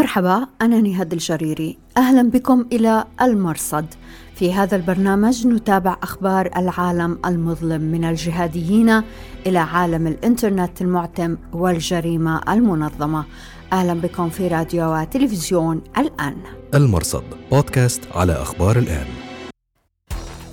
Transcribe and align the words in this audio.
مرحبا 0.00 0.46
أنا 0.62 0.80
نهاد 0.80 1.12
الجريري. 1.12 1.78
أهلا 1.96 2.30
بكم 2.30 2.66
إلى 2.72 3.04
المرصد. 3.22 3.86
في 4.34 4.52
هذا 4.52 4.76
البرنامج 4.76 5.46
نتابع 5.46 5.96
أخبار 6.02 6.50
العالم 6.56 7.18
المظلم 7.26 7.80
من 7.80 8.04
الجهاديين 8.04 9.02
إلى 9.46 9.58
عالم 9.58 10.06
الإنترنت 10.06 10.82
المعتم 10.82 11.36
والجريمة 11.52 12.40
المنظمة. 12.48 13.24
أهلا 13.72 13.94
بكم 13.94 14.28
في 14.28 14.48
راديو 14.48 14.94
وتلفزيون 14.94 15.82
الآن. 15.98 16.36
المرصد 16.74 17.24
بودكاست 17.50 18.00
على 18.14 18.32
أخبار 18.32 18.78
الآن. 18.78 19.06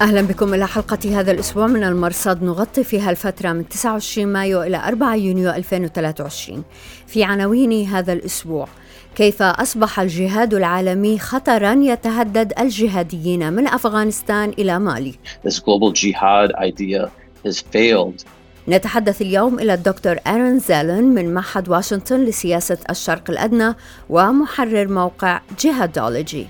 أهلا 0.02 0.22
بكم 0.22 0.54
إلى 0.54 0.68
حلقة 0.68 1.20
هذا 1.20 1.32
الأسبوع 1.32 1.68
من 1.68 1.84
المرصد. 1.84 2.44
نغطي 2.44 2.84
فيها 2.84 3.10
الفترة 3.12 3.54
من 3.54 3.70
29 3.70 4.28
مايو 4.28 4.64
إلى 4.64 4.78
4 4.78 5.16
يونيو 5.16 5.50
2023 5.50 6.64
في 7.08 7.24
عناوين 7.24 7.88
هذا 7.88 8.14
الأسبوع 8.14 8.68
كيف 9.18 9.42
أصبح 9.42 10.00
الجهاد 10.00 10.54
العالمي 10.54 11.20
خطرا 11.20 11.74
يتهدد 11.74 12.54
الجهاديين 12.60 13.54
من 13.54 13.68
أفغانستان 13.68 14.50
إلى 14.50 14.80
مالي 14.80 15.14
This 15.44 15.60
global 15.60 15.92
jihad 15.92 16.52
idea 16.60 17.12
has 17.46 17.62
failed 17.62 18.26
نتحدث 18.68 19.22
اليوم 19.22 19.60
إلى 19.60 19.74
الدكتور 19.74 20.18
آرون 20.28 20.60
زالن 20.60 21.04
من 21.04 21.34
معهد 21.34 21.70
واشنطن 21.70 22.26
لسياسة 22.26 22.78
الشرق 22.90 23.30
الأدنى 23.30 23.76
ومحرر 24.10 24.88
موقع 24.88 25.42
جهادولوجي 25.60 26.48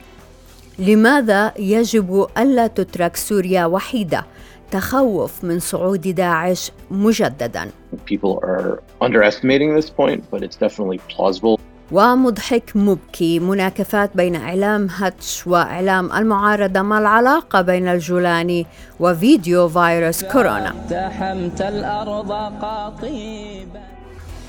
لماذا 0.79 1.53
يجب 1.59 2.27
ألا 2.37 2.67
تترك 2.67 3.15
سوريا 3.15 3.65
وحيدة؟ 3.65 4.25
تخوف 4.71 5.43
من 5.43 5.59
صعود 5.59 6.01
داعش 6.01 6.71
مجددا. 6.91 7.69
People 8.05 8.39
are 8.43 8.83
underestimating 9.01 9.75
this 9.75 9.89
point, 9.89 10.23
but 10.31 10.43
it's 10.43 10.57
definitely 10.57 10.99
plausible. 11.09 11.59
ومضحك 11.91 12.71
مبكي. 12.75 13.39
مناكفات 13.39 14.11
بين 14.15 14.35
إعلام 14.35 14.87
هاتش 14.97 15.47
وإعلام 15.47 16.11
المعارضة 16.11 16.81
ما 16.81 16.97
العلاقة 16.97 17.61
بين 17.61 17.87
الجولاني 17.87 18.65
وفيديو 18.99 19.69
فيروس 19.69 20.23
كورونا. 20.23 20.73
الأرض 21.59 22.31
قاطبا 22.31 23.87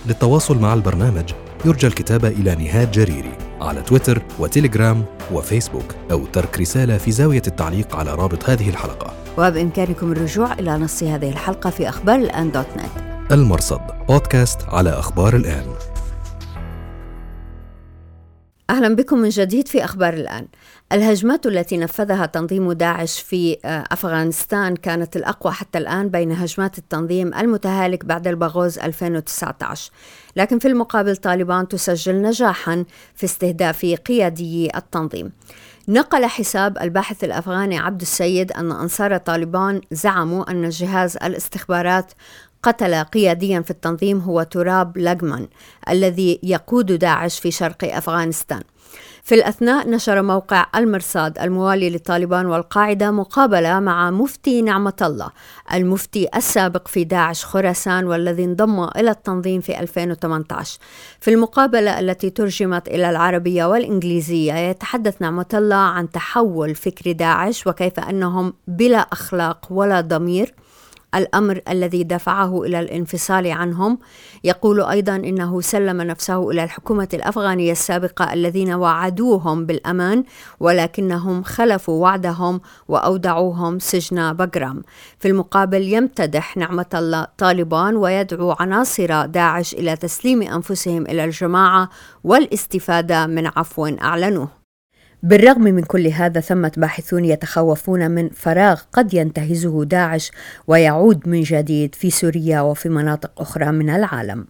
للتواصل 0.06 0.58
مع 0.58 0.74
البرنامج 0.74 1.32
يرجى 1.64 1.86
الكتابة 1.86 2.28
إلى 2.28 2.54
نهاد 2.54 2.90
جريري 2.90 3.32
على 3.60 3.82
تويتر 3.82 4.22
وتليجرام 4.38 5.04
وفيسبوك 5.32 5.94
أو 6.10 6.26
ترك 6.26 6.60
رسالة 6.60 6.98
في 6.98 7.10
زاوية 7.10 7.42
التعليق 7.46 7.96
على 7.96 8.14
رابط 8.14 8.50
هذه 8.50 8.68
الحلقة. 8.68 9.12
وبإمكانكم 9.38 10.12
الرجوع 10.12 10.52
إلى 10.52 10.78
نص 10.78 11.02
هذه 11.02 11.30
الحلقة 11.30 11.70
في 11.70 11.88
أخبار 11.88 12.16
الآن 12.16 12.50
دوت 12.50 12.66
نت. 12.76 13.32
المرصد 13.32 13.80
بودكاست 14.08 14.60
على 14.68 14.90
أخبار 14.90 15.36
الآن. 15.36 15.64
أهلا 18.70 18.96
بكم 18.96 19.18
من 19.18 19.28
جديد 19.28 19.68
في 19.68 19.84
أخبار 19.84 20.14
الآن. 20.14 20.46
الهجمات 20.92 21.46
التي 21.46 21.76
نفذها 21.76 22.26
تنظيم 22.26 22.72
داعش 22.72 23.20
في 23.20 23.56
آه، 23.64 23.84
أفغانستان 23.92 24.76
كانت 24.76 25.16
الأقوى 25.16 25.52
حتى 25.52 25.78
الآن 25.78 26.08
بين 26.08 26.32
هجمات 26.32 26.78
التنظيم 26.78 27.34
المتهالك 27.34 28.04
بعد 28.04 28.28
البغوز 28.28 28.78
2019 28.78 29.90
لكن 30.36 30.58
في 30.58 30.68
المقابل 30.68 31.16
طالبان 31.16 31.68
تسجل 31.68 32.22
نجاحا 32.22 32.84
في 33.14 33.24
استهداف 33.24 33.84
قيادي 33.84 34.76
التنظيم 34.76 35.32
نقل 35.88 36.26
حساب 36.26 36.78
الباحث 36.78 37.24
الأفغاني 37.24 37.78
عبد 37.78 38.00
السيد 38.00 38.52
أن 38.52 38.72
أنصار 38.72 39.16
طالبان 39.16 39.80
زعموا 39.90 40.50
أن 40.50 40.68
جهاز 40.68 41.16
الاستخبارات 41.16 42.12
قتل 42.62 42.94
قياديا 42.94 43.60
في 43.60 43.70
التنظيم 43.70 44.18
هو 44.18 44.42
تراب 44.42 44.98
لجمان 44.98 45.48
الذي 45.88 46.40
يقود 46.42 46.92
داعش 46.92 47.38
في 47.38 47.50
شرق 47.50 47.84
أفغانستان. 47.84 48.62
في 49.28 49.34
الأثناء 49.34 49.88
نشر 49.90 50.22
موقع 50.22 50.66
المرصاد 50.76 51.38
الموالي 51.38 51.90
للطالبان 51.90 52.46
والقاعدة 52.46 53.10
مقابلة 53.10 53.80
مع 53.80 54.10
مفتي 54.10 54.62
نعمة 54.62 54.96
الله 55.02 55.30
المفتي 55.74 56.28
السابق 56.36 56.88
في 56.88 57.04
داعش 57.04 57.44
خراسان 57.44 58.04
والذي 58.04 58.44
انضم 58.44 58.84
إلى 58.84 59.10
التنظيم 59.10 59.60
في 59.60 59.80
2018 59.80 60.78
في 61.20 61.30
المقابلة 61.30 62.00
التي 62.00 62.30
ترجمت 62.30 62.88
إلى 62.88 63.10
العربية 63.10 63.64
والإنجليزية 63.64 64.54
يتحدث 64.54 65.22
نعمة 65.22 65.46
الله 65.54 65.76
عن 65.76 66.10
تحول 66.10 66.74
فكر 66.74 67.12
داعش 67.12 67.66
وكيف 67.66 68.00
أنهم 68.00 68.52
بلا 68.68 68.98
أخلاق 68.98 69.66
ولا 69.70 70.00
ضمير 70.00 70.54
الأمر 71.14 71.60
الذي 71.68 72.04
دفعه 72.04 72.62
إلى 72.62 72.80
الانفصال 72.80 73.46
عنهم. 73.46 73.98
يقول 74.44 74.80
أيضا 74.80 75.16
إنه 75.16 75.60
سلم 75.60 76.02
نفسه 76.02 76.50
إلى 76.50 76.64
الحكومة 76.64 77.08
الأفغانية 77.14 77.72
السابقة 77.72 78.32
الذين 78.32 78.72
وعدوهم 78.72 79.66
بالأمان 79.66 80.24
ولكنهم 80.60 81.42
خلفوا 81.42 82.02
وعدهم 82.02 82.60
وأودعوهم 82.88 83.78
سجن 83.78 84.32
بقرام 84.32 84.82
في 85.18 85.28
المقابل 85.28 85.82
يمتدح 85.82 86.56
نعمة 86.56 86.86
الله 86.94 87.26
طالبان 87.38 87.96
ويدعو 87.96 88.56
عناصر 88.60 89.26
داعش 89.26 89.74
إلى 89.74 89.96
تسليم 89.96 90.42
أنفسهم 90.42 91.02
إلى 91.02 91.24
الجماعة 91.24 91.88
والاستفادة 92.24 93.26
من 93.26 93.46
عفو 93.46 93.86
أعلنوه. 93.86 94.57
بالرغم 95.22 95.62
من 95.62 95.82
كل 95.82 96.06
هذا 96.06 96.40
ثمة 96.40 96.72
باحثون 96.76 97.24
يتخوفون 97.24 98.10
من 98.10 98.28
فراغ 98.28 98.80
قد 98.92 99.14
ينتهزه 99.14 99.84
داعش 99.84 100.30
ويعود 100.66 101.28
من 101.28 101.42
جديد 101.42 101.94
في 101.94 102.10
سوريا 102.10 102.60
وفي 102.60 102.88
مناطق 102.88 103.40
أخرى 103.40 103.72
من 103.72 103.90
العالم. 103.90 104.46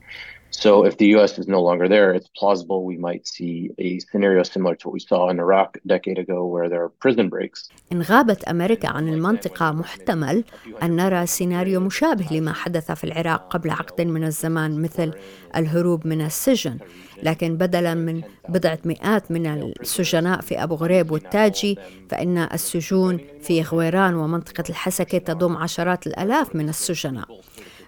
So 0.51 0.85
if 0.85 0.97
the 0.97 1.09
US 1.17 1.39
is 1.39 1.47
no 1.47 1.61
longer 1.63 1.89
there, 1.89 2.13
it's 2.15 2.29
plausible 2.41 2.85
we 2.85 2.97
might 2.97 3.27
see 3.27 3.71
a 3.79 3.99
scenario 4.01 4.43
similar 4.43 4.75
to 4.77 4.89
what 4.89 4.95
we 4.95 5.01
saw 5.01 5.29
in 5.29 5.39
Iraq 5.39 5.77
a 5.77 5.89
decade 5.89 6.19
ago 6.19 6.47
where 6.47 6.69
there 6.69 6.83
are 6.83 6.89
prison 6.89 7.29
breaks. 7.29 7.69
إن 7.93 8.03
غابت 8.03 8.45
أمريكا 8.45 8.89
عن 8.89 9.09
المنطقة 9.09 9.73
محتمل 9.73 10.45
أن 10.83 10.97
نرى 10.97 11.27
سيناريو 11.27 11.81
مشابه 11.81 12.27
لما 12.31 12.53
حدث 12.53 12.93
في 12.93 13.05
العراق 13.05 13.49
قبل 13.51 13.71
عقد 13.71 14.01
من 14.01 14.25
الزمان 14.25 14.83
مثل 14.83 15.13
الهروب 15.57 16.07
من 16.07 16.21
السجن 16.21 16.79
لكن 17.23 17.57
بدلا 17.57 17.95
من 17.95 18.23
بضعة 18.49 18.79
مئات 18.85 19.31
من 19.31 19.47
السجناء 19.47 20.41
في 20.41 20.63
أبو 20.63 20.75
غريب 20.75 21.11
والتاجي 21.11 21.79
فإن 22.11 22.39
السجون 22.39 23.21
في 23.43 23.63
غويران 23.63 24.15
ومنطقة 24.15 24.65
الحسكة 24.71 25.19
تضم 25.19 25.57
عشرات 25.57 26.07
الآلاف 26.07 26.57
من 26.57 26.69
السجناء 26.69 27.29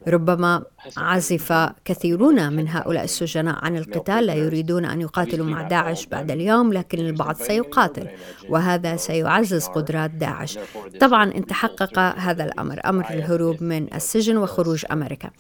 ربما 0.09 0.63
عزف 0.97 1.53
كثيرون 1.85 2.53
من 2.53 2.69
هؤلاء 2.69 3.05
السجناء 3.05 3.65
عن 3.65 3.77
القتال 3.77 4.27
لا 4.27 4.35
يريدون 4.35 4.85
أن 4.85 5.01
يقاتلوا 5.01 5.47
مع 5.47 5.63
داعش 5.63 6.07
بعد 6.07 6.31
اليوم 6.31 6.73
لكن 6.73 6.99
البعض 6.99 7.37
سيقاتل 7.37 8.09
وهذا 8.49 8.97
سيعزز 8.97 9.67
قدرات 9.67 10.11
داعش. 10.11 10.59
طبعا 11.01 11.25
ان 11.35 11.47
تحقق 11.47 11.99
هذا 11.99 12.45
الأمر 12.45 12.81
أمر 12.87 13.11
الهروب 13.11 13.63
من 13.63 13.95
السجن 13.95 14.37
وخروج 14.37 14.85
أمريكا. 14.93 15.31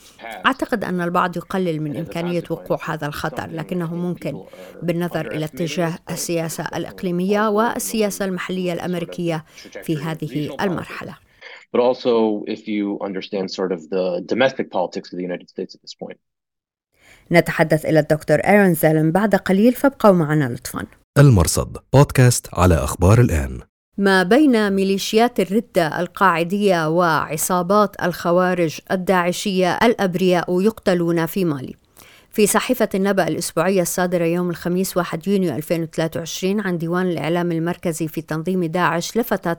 أعتقد 0.46 0.84
أن 0.84 1.00
البعض 1.00 1.36
يقلل 1.36 1.82
من 1.82 1.96
إمكانية 1.96 2.44
وقوع 2.50 2.78
هذا 2.84 3.06
الخطر 3.06 3.46
لكنه 3.50 3.94
ممكن 3.94 4.42
بالنظر 4.82 5.26
إلى 5.26 5.44
اتجاه 5.44 5.98
السياسة 6.10 6.64
الإقليمية 6.74 7.48
والسياسة 7.48 8.24
المحلية 8.24 8.72
الأمريكية 8.72 9.44
في 9.82 9.96
هذه 10.02 10.56
المرحلة. 10.60 11.29
But 11.72 11.80
also 11.80 12.44
if 12.54 12.60
you 12.66 12.98
understand 13.08 13.46
sort 13.50 13.72
of 13.72 13.80
the 13.94 14.20
domestic 14.32 14.66
politics 14.76 15.08
of 15.12 15.18
the 15.18 15.24
United 15.30 15.48
States 15.48 15.74
at 15.74 15.80
this 15.84 15.94
point. 15.94 16.18
نتحدث 17.32 17.86
إلى 17.86 17.98
الدكتور 17.98 18.38
إيرون 18.38 18.74
زالم 18.74 19.12
بعد 19.12 19.34
قليل 19.34 19.72
فابقوا 19.72 20.12
معنا 20.12 20.44
لطفا. 20.54 20.86
المرصد 21.18 21.76
بودكاست 21.92 22.46
على 22.54 22.74
أخبار 22.74 23.20
الآن. 23.20 23.60
ما 23.98 24.22
بين 24.22 24.72
ميليشيات 24.72 25.40
الردة 25.40 26.00
القاعدية 26.00 26.88
وعصابات 26.88 28.02
الخوارج 28.02 28.78
الداعشية 28.90 29.78
الأبرياء 29.82 30.60
يقتلون 30.60 31.26
في 31.26 31.44
مالي. 31.44 31.74
في 32.32 32.46
صحيفة 32.46 32.88
النبأ 32.94 33.28
الأسبوعية 33.28 33.82
الصادرة 33.82 34.24
يوم 34.24 34.50
الخميس 34.50 34.96
1 34.96 35.28
يونيو 35.28 35.56
2023 35.56 36.60
عن 36.60 36.78
ديوان 36.78 37.06
الإعلام 37.06 37.52
المركزي 37.52 38.08
في 38.08 38.22
تنظيم 38.22 38.64
داعش 38.64 39.16
لفتت 39.16 39.58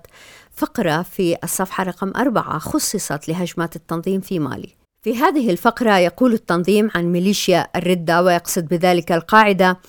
فقرة 0.55 1.01
في 1.01 1.37
الصفحة 1.43 1.83
رقم 1.83 2.13
أربعة 2.15 2.59
خصصت 2.59 3.29
لهجمات 3.29 3.75
التنظيم 3.75 4.21
في 4.21 4.39
مالي. 4.39 4.69
في 5.03 5.17
هذه 5.17 5.49
الفقرة 5.49 5.97
يقول 5.97 6.33
التنظيم 6.33 6.89
عن 6.95 7.11
ميليشيا 7.11 7.67
الردة 7.75 8.23
ويقصد 8.23 8.67
بذلك 8.67 9.11
القاعدة 9.11 9.79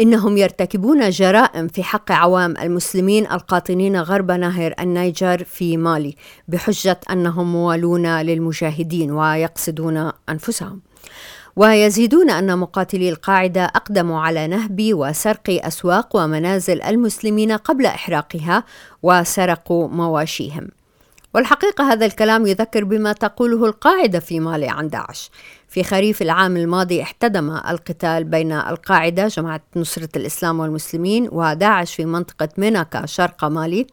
إنهم 0.00 0.36
يرتكبون 0.36 1.10
جرائم 1.10 1.68
في 1.68 1.82
حق 1.82 2.12
عوام 2.12 2.54
المسلمين 2.56 3.26
القاطنين 3.32 3.96
غرب 3.96 4.30
نهر 4.30 4.74
النيجر 4.80 5.44
في 5.44 5.76
مالي 5.76 6.14
بحجة 6.48 7.00
أنهم 7.10 7.52
موالون 7.52 8.20
للمجاهدين 8.20 9.10
ويقصدون 9.10 10.12
أنفسهم. 10.28 10.80
ويزيدون 11.56 12.30
أن 12.30 12.58
مقاتلي 12.58 13.08
القاعدة 13.08 13.64
أقدموا 13.64 14.20
على 14.20 14.46
نهب 14.46 14.90
وسرق 14.92 15.42
أسواق 15.48 16.16
ومنازل 16.16 16.82
المسلمين 16.82 17.52
قبل 17.52 17.86
إحراقها 17.86 18.64
وسرقوا 19.02 19.88
مواشيهم. 19.88 20.68
والحقيقة 21.34 21.92
هذا 21.92 22.06
الكلام 22.06 22.46
يذكر 22.46 22.84
بما 22.84 23.12
تقوله 23.12 23.66
القاعدة 23.66 24.20
في 24.20 24.40
مالي 24.40 24.68
عن 24.68 24.88
داعش 24.88 25.30
في 25.70 25.82
خريف 25.84 26.22
العام 26.22 26.56
الماضي 26.56 27.02
احتدم 27.02 27.50
القتال 27.50 28.24
بين 28.24 28.52
القاعدة 28.52 29.28
جماعة 29.28 29.60
نصرة 29.76 30.08
الإسلام 30.16 30.60
والمسلمين 30.60 31.28
وداعش 31.32 31.94
في 31.94 32.04
منطقة 32.04 32.48
ميناكا 32.58 33.06
شرق 33.06 33.44
مالي 33.44 33.86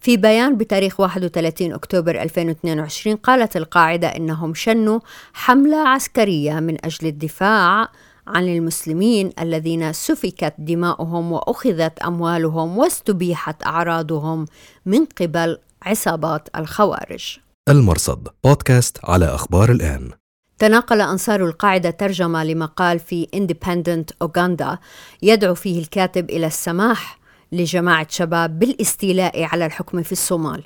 في 0.00 0.16
بيان 0.16 0.56
بتاريخ 0.56 1.00
31 1.00 1.72
أكتوبر 1.72 2.22
2022 2.22 3.16
قالت 3.16 3.56
القاعدة 3.56 4.08
إنهم 4.08 4.54
شنوا 4.54 5.00
حملة 5.32 5.88
عسكرية 5.88 6.60
من 6.60 6.84
أجل 6.84 7.06
الدفاع 7.06 7.88
عن 8.26 8.48
المسلمين 8.48 9.30
الذين 9.40 9.92
سفكت 9.92 10.54
دماؤهم 10.58 11.32
وأخذت 11.32 11.98
أموالهم 11.98 12.78
واستبيحت 12.78 13.66
أعراضهم 13.66 14.46
من 14.86 15.04
قبل 15.20 15.58
عصابات 15.82 16.48
الخوارج. 16.56 17.38
المرصد 17.68 18.28
بودكاست 18.44 18.98
على 19.04 19.24
أخبار 19.24 19.70
الآن. 19.70 20.10
تناقل 20.58 21.00
أنصار 21.00 21.44
القاعدة 21.44 21.90
ترجمة 21.90 22.44
لمقال 22.44 22.98
في 22.98 23.28
Independent 23.36 24.14
أوغندا 24.22 24.78
يدعو 25.22 25.54
فيه 25.54 25.80
الكاتب 25.80 26.30
إلى 26.30 26.46
السماح 26.46 27.18
لجماعة 27.52 28.06
شباب 28.10 28.58
بالاستيلاء 28.58 29.42
على 29.42 29.66
الحكم 29.66 30.02
في 30.02 30.12
الصومال. 30.12 30.64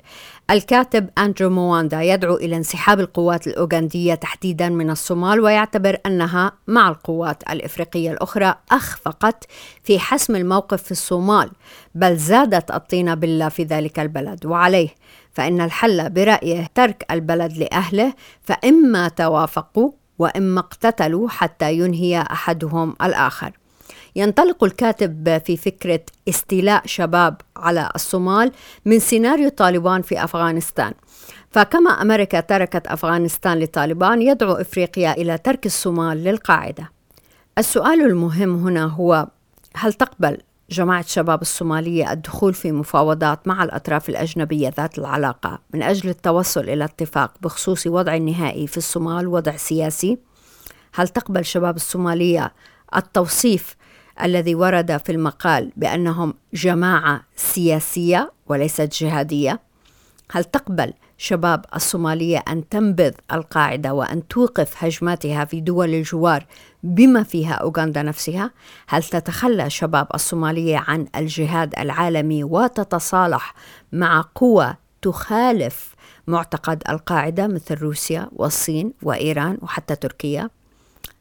الكاتب 0.51 1.09
أندرو 1.17 1.49
مواندا 1.49 2.01
يدعو 2.01 2.35
إلى 2.35 2.55
انسحاب 2.57 2.99
القوات 2.99 3.47
الأوغندية 3.47 4.13
تحديدا 4.15 4.69
من 4.69 4.89
الصومال 4.89 5.39
ويعتبر 5.39 5.97
أنها 6.05 6.51
مع 6.67 6.89
القوات 6.89 7.43
الإفريقية 7.49 8.11
الأخرى 8.11 8.55
أخفقت 8.71 9.45
في 9.83 9.99
حسم 9.99 10.35
الموقف 10.35 10.83
في 10.83 10.91
الصومال 10.91 11.51
بل 11.95 12.17
زادت 12.17 12.71
الطينة 12.71 13.13
بالله 13.13 13.49
في 13.49 13.63
ذلك 13.63 13.99
البلد. 13.99 14.45
وعليه 14.45 14.89
فإن 15.33 15.61
الحل 15.61 16.09
برأيه 16.09 16.67
ترك 16.75 17.05
البلد 17.11 17.57
لأهله 17.57 18.13
فإما 18.41 19.07
توافقوا 19.07 19.91
وإما 20.19 20.59
اقتتلوا 20.59 21.29
حتى 21.29 21.73
ينهي 21.73 22.21
أحدهم 22.21 22.95
الآخر. 23.03 23.51
ينطلق 24.15 24.63
الكاتب 24.63 25.41
في 25.45 25.57
فكرة 25.57 25.99
استيلاء 26.29 26.81
شباب 26.85 27.41
على 27.57 27.89
الصومال 27.95 28.51
من 28.85 28.99
سيناريو 28.99 29.49
طالبان 29.49 30.01
في 30.01 30.23
أفغانستان. 30.23 30.93
فكما 31.51 31.91
أمريكا 31.91 32.39
تركت 32.39 32.87
أفغانستان 32.87 33.59
لطالبان 33.59 34.21
يدعو 34.21 34.53
إفريقيا 34.53 35.11
إلى 35.11 35.37
ترك 35.37 35.65
الصومال 35.65 36.23
للقاعدة. 36.23 36.91
السؤال 37.57 38.01
المهم 38.01 38.67
هنا 38.67 38.85
هو 38.85 39.27
هل 39.75 39.93
تقبل 39.93 40.37
جماعة 40.71 41.05
شباب 41.07 41.41
الصومالية 41.41 42.11
الدخول 42.11 42.53
في 42.53 42.71
مفاوضات 42.71 43.47
مع 43.47 43.63
الأطراف 43.63 44.09
الأجنبية 44.09 44.73
ذات 44.77 44.97
العلاقة 44.99 45.59
من 45.73 45.83
أجل 45.83 46.09
التوصل 46.09 46.61
إلى 46.61 46.85
اتفاق 46.85 47.33
بخصوص 47.41 47.87
وضع 47.87 48.15
النهائي 48.15 48.67
في 48.67 48.77
الصومال 48.77 49.27
وضع 49.27 49.55
سياسي؟ 49.55 50.17
هل 50.93 51.07
تقبل 51.07 51.45
شباب 51.45 51.75
الصومالية 51.75 52.53
التوصيف 52.95 53.75
الذي 54.23 54.55
ورد 54.55 54.97
في 54.97 55.11
المقال 55.11 55.71
بأنهم 55.77 56.33
جماعة 56.53 57.21
سياسية 57.35 58.31
وليست 58.47 58.93
جهادية 59.01 59.59
هل 60.31 60.43
تقبل 60.43 60.93
شباب 61.17 61.65
الصومالية 61.75 62.43
أن 62.47 62.69
تنبذ 62.69 63.11
القاعدة 63.33 63.93
وأن 63.93 64.27
توقف 64.27 64.83
هجماتها 64.83 65.45
في 65.45 65.61
دول 65.61 65.93
الجوار 65.93 66.45
بما 66.83 67.23
فيها 67.23 67.53
أوغندا 67.53 68.01
نفسها؟ 68.01 68.51
هل 68.87 69.03
تتخلى 69.03 69.69
شباب 69.69 70.07
الصومالية 70.13 70.77
عن 70.87 71.07
الجهاد 71.15 71.79
العالمي 71.79 72.43
وتتصالح 72.43 73.53
مع 73.91 74.25
قوى 74.35 74.75
تخالف 75.01 75.95
معتقد 76.27 76.83
القاعدة 76.89 77.47
مثل 77.47 77.75
روسيا 77.75 78.29
والصين 78.31 78.93
وإيران 79.03 79.57
وحتى 79.61 79.95
تركيا؟ 79.95 80.49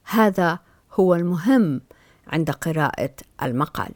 هذا 0.05 0.59
هو 0.93 1.15
المهم 1.15 1.81
عند 2.29 2.51
قراءة 2.51 3.15
المقال. 3.43 3.91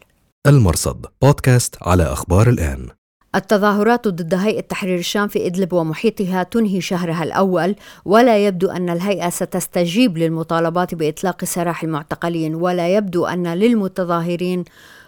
المرصد 0.47 1.07
بودكاست 1.23 1.77
على 1.83 2.03
أخبار 2.03 2.49
الآن. 2.49 2.89
التظاهرات 3.35 4.09
ضد 4.09 4.35
هيئة 4.35 4.61
تحرير 4.61 4.99
الشام 4.99 5.29
في 5.29 5.47
إدلب 5.47 5.73
ومحيطها 5.73 6.43
تنهي 6.43 6.81
شهرها 6.81 7.23
الأول 7.23 7.77
ولا 8.05 8.47
يبدو 8.47 8.71
أن 8.71 8.91
الهيئة 8.91 9.31
ستستجيب 9.31 10.19
للمطالبات 10.19 10.95
بإطلاق 10.95 11.45
سراح 11.45 11.83
المعتقلين 11.83 12.55
ولا 12.55 12.89
يبدو 12.89 13.27
أن 13.27 13.55
للمتظاهرين 13.55 14.65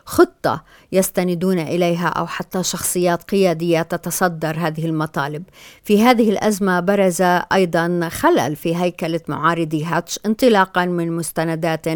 خطة 0.06 0.64
يستندون 0.92 1.58
إليها 1.58 2.08
أو 2.08 2.26
حتى 2.26 2.62
شخصيات 2.62 3.22
قيادية 3.22 3.82
تتصدر 3.82 4.56
هذه 4.58 4.86
المطالب. 4.86 5.42
في 5.82 6.02
هذه 6.02 6.30
الأزمة 6.30 6.80
برز 6.80 7.22
أيضا 7.52 8.08
خلل 8.12 8.56
في 8.56 8.76
هيكلة 8.76 9.20
معارضي 9.28 9.84
هاتش 9.84 10.18
انطلاقا 10.26 10.84
من 10.84 11.12
مستندات 11.12 11.86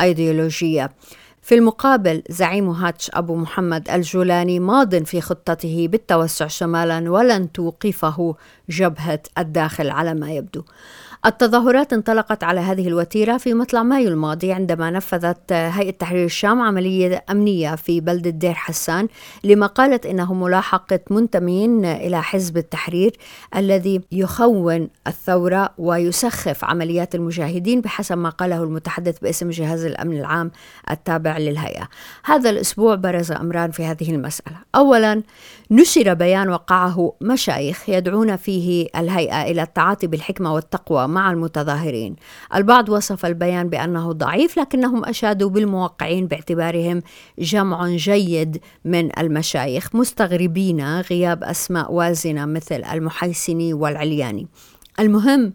أيديولوجية. 0.00 0.90
في 1.42 1.54
المقابل 1.54 2.22
زعيم 2.28 2.68
هاتش 2.68 3.10
أبو 3.14 3.36
محمد 3.36 3.90
الجولاني 3.90 4.60
ماض 4.60 5.04
في 5.04 5.20
خطته 5.20 5.88
بالتوسع 5.88 6.46
شمالا 6.46 7.10
ولن 7.10 7.52
توقفه 7.52 8.36
جبهة 8.68 9.20
الداخل 9.38 9.90
على 9.90 10.14
ما 10.14 10.32
يبدو. 10.32 10.64
التظاهرات 11.26 11.92
انطلقت 11.92 12.44
على 12.44 12.60
هذه 12.60 12.88
الوتيرة 12.88 13.36
في 13.36 13.54
مطلع 13.54 13.82
مايو 13.82 14.08
الماضي 14.08 14.52
عندما 14.52 14.90
نفذت 14.90 15.52
هيئة 15.52 15.90
تحرير 15.90 16.24
الشام 16.24 16.60
عملية 16.60 17.24
أمنية 17.30 17.74
في 17.74 18.00
بلدة 18.00 18.30
دير 18.30 18.54
حسان 18.54 19.08
لما 19.44 19.66
قالت 19.66 20.06
إنه 20.06 20.34
ملاحقة 20.34 21.00
منتمين 21.10 21.84
إلى 21.84 22.22
حزب 22.22 22.56
التحرير 22.56 23.16
الذي 23.56 24.00
يخون 24.12 24.88
الثورة 25.06 25.70
ويسخف 25.78 26.64
عمليات 26.64 27.14
المجاهدين 27.14 27.80
بحسب 27.80 28.18
ما 28.18 28.28
قاله 28.28 28.62
المتحدث 28.62 29.18
باسم 29.18 29.50
جهاز 29.50 29.84
الأمن 29.84 30.18
العام 30.18 30.50
التابع 30.90 31.38
للهيئة. 31.38 31.88
هذا 32.24 32.50
الأسبوع 32.50 32.94
برز 32.94 33.32
أمران 33.32 33.70
في 33.70 33.84
هذه 33.84 34.10
المسألة. 34.10 34.56
أولا 34.74 35.22
نشر 35.72 36.14
بيان 36.14 36.48
وقعه 36.48 37.12
مشايخ 37.20 37.88
يدعون 37.88 38.36
فيه 38.36 38.88
الهيئة 38.96 39.42
إلى 39.42 39.62
التعاطي 39.62 40.06
بالحكمة 40.06 40.54
والتقوى 40.54 41.08
مع 41.08 41.30
المتظاهرين. 41.30 42.16
البعض 42.54 42.88
وصف 42.88 43.26
البيان 43.26 43.68
بأنه 43.68 44.12
ضعيف 44.12 44.58
لكنهم 44.58 45.04
أشادوا 45.04 45.50
بالموقعين 45.50 46.26
باعتبارهم 46.26 47.02
جمع 47.38 47.88
جيد 47.88 48.60
من 48.84 49.18
المشايخ 49.18 49.94
مستغربين 49.94 51.00
غياب 51.00 51.44
أسماء 51.44 51.92
وازنة 51.92 52.44
مثل 52.44 52.84
المحيسني 52.92 53.74
والعلياني. 53.74 54.46
المهم 55.00 55.52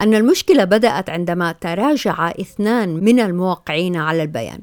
أن 0.00 0.14
المشكلة 0.14 0.64
بدأت 0.64 1.10
عندما 1.10 1.52
تراجع 1.52 2.30
اثنان 2.30 2.88
من 2.88 3.20
الموقعين 3.20 3.96
على 3.96 4.22
البيان. 4.22 4.60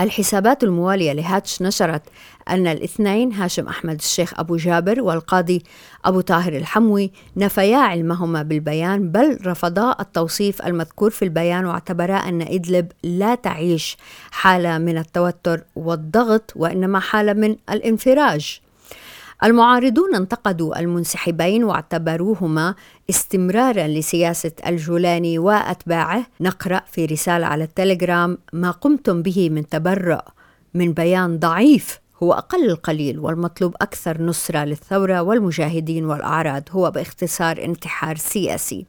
الحسابات 0.00 0.64
الموالية 0.64 1.12
لهاتش 1.12 1.62
نشرت 1.62 2.02
أن 2.48 2.66
الاثنين 2.66 3.32
هاشم 3.32 3.68
أحمد 3.68 3.94
الشيخ 3.94 4.40
أبو 4.40 4.56
جابر 4.56 5.02
والقاضي 5.02 5.62
أبو 6.04 6.20
طاهر 6.20 6.56
الحموي 6.56 7.12
نفيا 7.36 7.76
علمهما 7.76 8.42
بالبيان 8.42 9.10
بل 9.10 9.38
رفضا 9.46 9.96
التوصيف 10.00 10.62
المذكور 10.62 11.10
في 11.10 11.24
البيان 11.24 11.66
واعتبرا 11.66 12.16
أن 12.16 12.42
إدلب 12.42 12.92
لا 13.02 13.34
تعيش 13.34 13.96
حالة 14.30 14.78
من 14.78 14.98
التوتر 14.98 15.64
والضغط 15.76 16.52
وإنما 16.56 17.00
حالة 17.00 17.32
من 17.32 17.56
الانفراج. 17.70 18.60
المعارضون 19.44 20.14
انتقدوا 20.14 20.80
المنسحبين 20.80 21.64
واعتبروهما 21.64 22.74
استمرارا 23.10 23.86
لسياسة 23.86 24.52
الجولاني 24.66 25.38
وأتباعه. 25.38 26.26
نقرأ 26.40 26.80
في 26.86 27.04
رسالة 27.04 27.46
على 27.46 27.64
التليجرام 27.64 28.38
ما 28.52 28.70
قمتم 28.70 29.22
به 29.22 29.50
من 29.50 29.68
تبرؤ 29.68 30.22
من 30.74 30.92
بيان 30.92 31.38
ضعيف. 31.38 32.03
هو 32.24 32.32
أقل 32.32 32.64
القليل 32.70 33.18
والمطلوب 33.18 33.74
أكثر 33.80 34.22
نصرة 34.22 34.64
للثورة 34.64 35.22
والمجاهدين 35.22 36.04
والأعراض 36.04 36.62
هو 36.70 36.90
باختصار 36.90 37.64
انتحار 37.64 38.16
سياسي. 38.16 38.86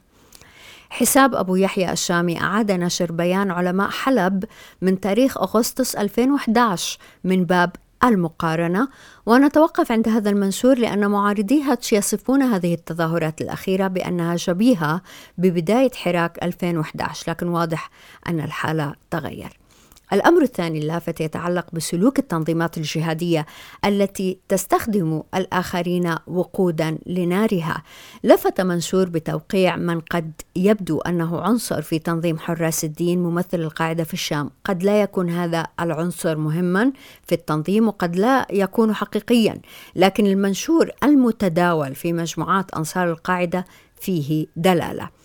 حساب 0.90 1.34
أبو 1.34 1.56
يحيى 1.56 1.92
الشامي 1.92 2.40
أعاد 2.40 2.72
نشر 2.72 3.12
بيان 3.12 3.50
علماء 3.50 3.90
حلب 3.90 4.44
من 4.82 5.00
تاريخ 5.00 5.38
أغسطس 5.38 5.96
2011 5.96 6.98
من 7.24 7.44
باب 7.44 7.76
المقارنة. 8.04 8.88
ونتوقف 9.26 9.92
عند 9.92 10.08
هذا 10.08 10.30
المنشور 10.30 10.78
لأن 10.78 11.10
معارضي 11.10 11.62
هاتش 11.62 11.92
يصفون 11.92 12.42
هذه 12.42 12.74
التظاهرات 12.74 13.40
الأخيرة 13.40 13.86
بأنها 13.88 14.36
شبيهة 14.36 15.02
ببداية 15.38 15.90
حراك 15.94 16.38
2011 16.42 17.30
لكن 17.30 17.48
واضح 17.48 17.90
أن 18.28 18.40
الحالة 18.40 18.94
تغير. 19.10 19.65
الأمر 20.12 20.42
الثاني 20.42 20.78
اللافت 20.78 21.20
يتعلق 21.20 21.66
بسلوك 21.72 22.18
التنظيمات 22.18 22.78
الجهادية 22.78 23.46
التي 23.84 24.38
تستخدم 24.48 25.22
الآخرين 25.34 26.14
وقودا 26.26 26.98
لنارها. 27.06 27.82
لفت 28.24 28.60
منشور 28.60 29.08
بتوقيع 29.08 29.76
من 29.76 30.00
قد 30.00 30.32
يبدو 30.56 30.98
أنه 31.00 31.40
عنصر 31.40 31.82
في 31.82 31.98
تنظيم 31.98 32.38
حراس 32.38 32.84
الدين 32.84 33.22
ممثل 33.22 33.60
القاعدة 33.60 34.04
في 34.04 34.14
الشام. 34.14 34.50
قد 34.64 34.82
لا 34.82 35.02
يكون 35.02 35.30
هذا 35.30 35.66
العنصر 35.80 36.36
مهما 36.36 36.92
في 37.22 37.34
التنظيم 37.34 37.88
وقد 37.88 38.16
لا 38.16 38.46
يكون 38.50 38.94
حقيقيا. 38.94 39.60
لكن 39.96 40.26
المنشور 40.26 40.90
المتداول 41.04 41.94
في 41.94 42.12
مجموعات 42.12 42.74
أنصار 42.74 43.10
القاعدة 43.10 43.64
فيه 44.00 44.46
دلالة. 44.56 45.15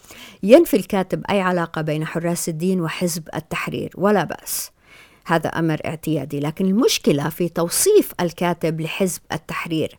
ينفي 0.43 0.77
الكاتب 0.77 1.23
أي 1.29 1.41
علاقة 1.41 1.81
بين 1.81 2.05
حراس 2.05 2.49
الدين 2.49 2.81
وحزب 2.81 3.27
التحرير 3.35 3.91
ولا 3.97 4.23
بأس. 4.23 4.71
هذا 5.25 5.49
أمر 5.49 5.81
اعتيادي. 5.85 6.39
لكن 6.39 6.65
المشكلة 6.65 7.29
في 7.29 7.49
توصيف 7.49 8.11
الكاتب 8.21 8.81
لحزب 8.81 9.21
التحرير 9.31 9.97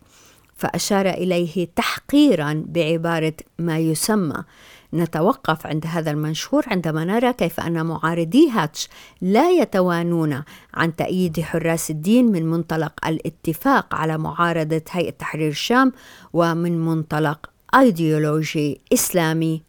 فأشار 0.57 1.11
إليه 1.11 1.69
تحقيرا 1.77 2.65
بعبارة 2.67 3.35
ما 3.59 3.79
يسمى. 3.79 4.45
نتوقف 4.95 5.67
عند 5.67 5.87
هذا 5.87 6.11
المنشور 6.11 6.65
عندما 6.67 7.05
نرى 7.05 7.33
كيف 7.33 7.61
أن 7.61 7.87
معارضي 7.87 8.51
هاتش 8.51 8.89
لا 9.21 9.51
يتوانون 9.51 10.43
عن 10.75 10.97
تأييد 10.97 11.41
حراس 11.41 11.91
الدين 11.91 12.33
من 12.33 12.51
منطلق 12.51 12.93
الاتفاق 13.07 13.95
على 13.95 14.19
معارضة 14.19 14.83
هيئة 14.91 15.11
تحرير 15.11 15.49
الشام 15.49 15.93
ومن 16.33 16.79
منطلق 16.79 17.51
أيديولوجي 17.75 18.81
إسلامي 18.93 19.63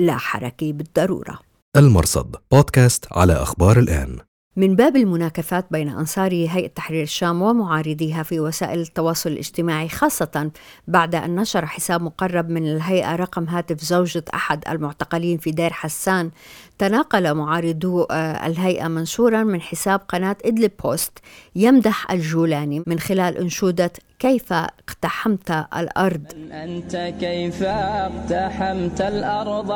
لا 0.00 0.16
حركي 0.16 0.72
بالضرورة. 0.72 1.38
المرصد 1.76 2.36
بودكاست 2.52 3.06
على 3.12 3.32
أخبار 3.32 3.78
الآن. 3.78 4.16
من 4.56 4.76
باب 4.76 4.96
المناكفات 4.96 5.66
بين 5.70 5.88
أنصار 5.88 6.32
هيئة 6.32 6.66
تحرير 6.66 7.02
الشام 7.02 7.42
ومعارضيها 7.42 8.22
في 8.22 8.40
وسائل 8.40 8.80
التواصل 8.80 9.30
الاجتماعي 9.30 9.88
خاصة 9.88 10.50
بعد 10.88 11.14
أن 11.14 11.36
نشر 11.36 11.66
حساب 11.66 12.02
مقرب 12.02 12.48
من 12.48 12.66
الهيئة 12.66 13.16
رقم 13.16 13.44
هاتف 13.44 13.80
زوجة 13.80 14.24
أحد 14.34 14.64
المعتقلين 14.68 15.38
في 15.38 15.50
دير 15.50 15.72
حسان. 15.72 16.30
تناقل 16.78 17.34
معارضو 17.34 18.02
آه، 18.02 18.46
الهيئة 18.46 18.88
منشورا 18.88 19.42
من 19.42 19.60
حساب 19.60 20.00
قناة 20.08 20.36
إدلب 20.44 20.72
بوست 20.84 21.18
يمدح 21.56 22.10
الجولاني 22.10 22.82
من 22.86 22.98
خلال 22.98 23.36
أنشودة 23.36 23.92
كيف 24.20 24.52
اقتحمت 24.52 25.50
الأرض؟ 25.76 26.24
أنت 26.52 26.96
كيف 27.20 27.62
اقتحمت 27.62 29.00
الأرض 29.00 29.70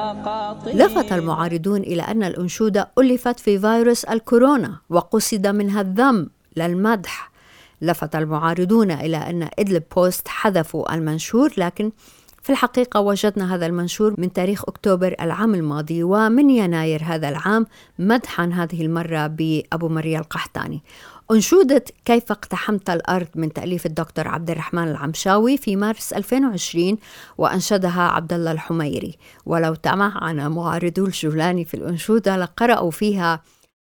لفت 0.66 1.12
المعارضون 1.12 1.80
إلى 1.80 2.02
أن 2.02 2.22
الأنشودة 2.22 2.90
ألفت 2.98 3.40
في 3.40 3.58
فيروس 3.58 4.04
الكورونا 4.04 4.78
وقصد 4.90 5.46
منها 5.46 5.80
الذم 5.80 6.28
لا 6.56 6.71
المدح 6.71 7.30
لفت 7.82 8.16
المعارضون 8.16 8.90
إلى 8.90 9.16
أن 9.16 9.48
إدلب 9.58 9.82
بوست 9.96 10.28
حذفوا 10.28 10.94
المنشور 10.94 11.52
لكن 11.56 11.90
في 12.44 12.50
الحقيقة 12.50 13.00
وجدنا 13.00 13.54
هذا 13.54 13.66
المنشور 13.66 14.14
من 14.18 14.32
تاريخ 14.32 14.62
أكتوبر 14.68 15.14
العام 15.20 15.54
الماضي 15.54 16.02
ومن 16.02 16.50
يناير 16.50 17.02
هذا 17.04 17.28
العام 17.28 17.66
مدحا 17.98 18.50
هذه 18.54 18.82
المرة 18.82 19.26
بأبو 19.26 19.88
مريا 19.88 20.18
القحطاني. 20.18 20.82
أنشودة 21.30 21.84
كيف 22.04 22.30
اقتحمت 22.30 22.90
الأرض 22.90 23.26
من 23.34 23.52
تأليف 23.52 23.86
الدكتور 23.86 24.28
عبد 24.28 24.50
الرحمن 24.50 24.88
العمشاوي 24.88 25.56
في 25.56 25.76
مارس 25.76 26.12
2020 26.12 26.98
وأنشدها 27.38 28.02
عبد 28.02 28.32
الله 28.32 28.52
الحميري. 28.52 29.18
ولو 29.46 29.74
تمعن 29.74 30.50
معارضو 30.50 31.06
الجولاني 31.06 31.64
في 31.64 31.74
الأنشودة 31.74 32.36
لقرأوا 32.36 32.90
فيها 32.90 33.40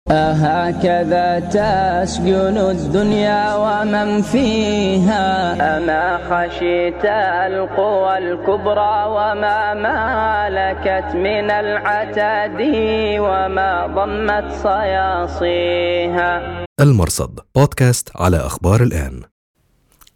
أهكذا 0.10 1.40
تسجن 1.40 2.58
الدنيا 2.58 3.56
ومن 3.56 4.22
فيها؟ 4.22 5.54
أما 5.78 6.18
خشيت 6.30 7.06
القوى 7.48 8.18
الكبرى 8.18 9.06
وما 9.08 9.74
مالكت 9.74 11.16
من 11.16 11.52
العتاد 11.52 12.60
وما 13.20 13.88
ضمت 13.88 14.52
صياصيها. 14.52 16.42
المرصد 16.82 17.40
بودكاست 17.56 18.12
على 18.16 18.38
أخبار 18.38 18.84
الآن. 18.84 19.31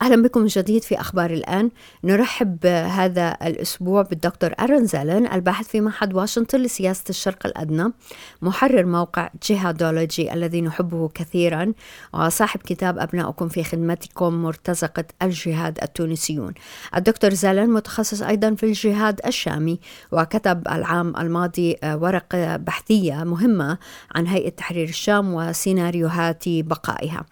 أهلا 0.06 0.22
بكم 0.22 0.42
من 0.42 0.48
جديد 0.48 0.84
في 0.84 1.02
أخبار 1.02 1.32
الآن. 1.32 1.72
نرحب 2.04 2.66
هذا 2.66 3.38
الأسبوع 3.44 4.02
بالدكتور 4.02 4.54
أرن 4.60 4.86
زالن 4.86 5.28
الباحث 5.28 5.68
في 5.68 5.82
معهد 5.82 6.14
واشنطن 6.14 6.58
لسياسة 6.58 7.04
الشرق 7.10 7.46
الأدنى 7.46 7.94
محرر 8.42 8.86
موقع 8.86 9.30
جهادولوجي 9.50 10.34
الذي 10.34 10.62
نحبه 10.62 11.08
كثيرا 11.08 11.74
وصاحب 12.14 12.60
كتاب 12.60 13.00
أبناؤكم 13.00 13.48
في 13.48 13.64
خدمتكم 13.64 14.34
مرتزقة 14.34 15.04
الجهاد 15.22 15.80
التونسيون. 15.84 16.54
الدكتور 16.96 17.34
زالن 17.34 17.70
متخصص 17.70 18.22
أيضا 18.22 18.56
في 18.56 18.66
الجهاد 18.66 19.22
الشامي 19.26 19.80
وكتب 20.12 20.68
العام 20.68 21.18
الماضي 21.18 21.78
ورقة 21.86 22.58
بحثية 22.58 23.24
مهمة 23.24 23.78
عن 24.16 24.28
هيئة 24.28 24.50
تحرير 24.50 24.90
الشام 24.90 25.34
وسيناريوهات 25.34 26.44
بقائها. 26.48 27.26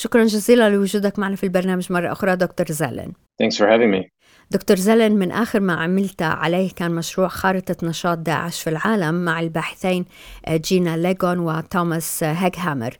شكرا 0.00 0.24
جزيلا 0.24 0.70
لوجودك 0.70 1.18
معنا 1.18 1.36
في 1.36 1.44
البرنامج 1.44 1.92
مرة 1.92 2.12
أخرى 2.12 2.36
دكتور 2.36 2.66
زالن 2.72 3.12
Thanks 3.42 3.56
for 3.56 3.66
having 3.66 3.90
me. 3.90 4.10
دكتور 4.50 4.76
زلن 4.76 5.12
من 5.12 5.32
آخر 5.32 5.60
ما 5.60 5.72
عملت 5.72 6.22
عليه 6.22 6.70
كان 6.72 6.90
مشروع 6.90 7.28
خارطة 7.28 7.76
نشاط 7.82 8.18
داعش 8.18 8.62
في 8.62 8.70
العالم 8.70 9.24
مع 9.24 9.40
الباحثين 9.40 10.04
جينا 10.48 10.96
ليغون 10.96 11.38
وتوماس 11.38 12.24
هيغهامر 12.24 12.96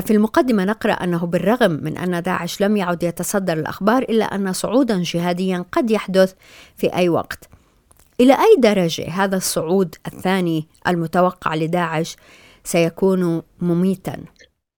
في 0.00 0.10
المقدمة 0.10 0.64
نقرأ 0.64 0.92
أنه 0.92 1.26
بالرغم 1.26 1.70
من 1.70 1.98
أن 1.98 2.22
داعش 2.22 2.60
لم 2.60 2.76
يعد 2.76 3.02
يتصدر 3.02 3.52
الأخبار 3.52 4.02
إلا 4.02 4.24
أن 4.24 4.52
صعودا 4.52 5.02
جهاديا 5.02 5.64
قد 5.72 5.90
يحدث 5.90 6.34
في 6.76 6.94
أي 6.94 7.08
وقت 7.08 7.48
إلى 8.20 8.32
أي 8.32 8.56
درجة 8.58 9.08
هذا 9.10 9.36
الصعود 9.36 9.94
الثاني 10.06 10.66
المتوقع 10.86 11.54
لداعش 11.54 12.16
سيكون 12.64 13.42
مميتا؟ 13.60 14.16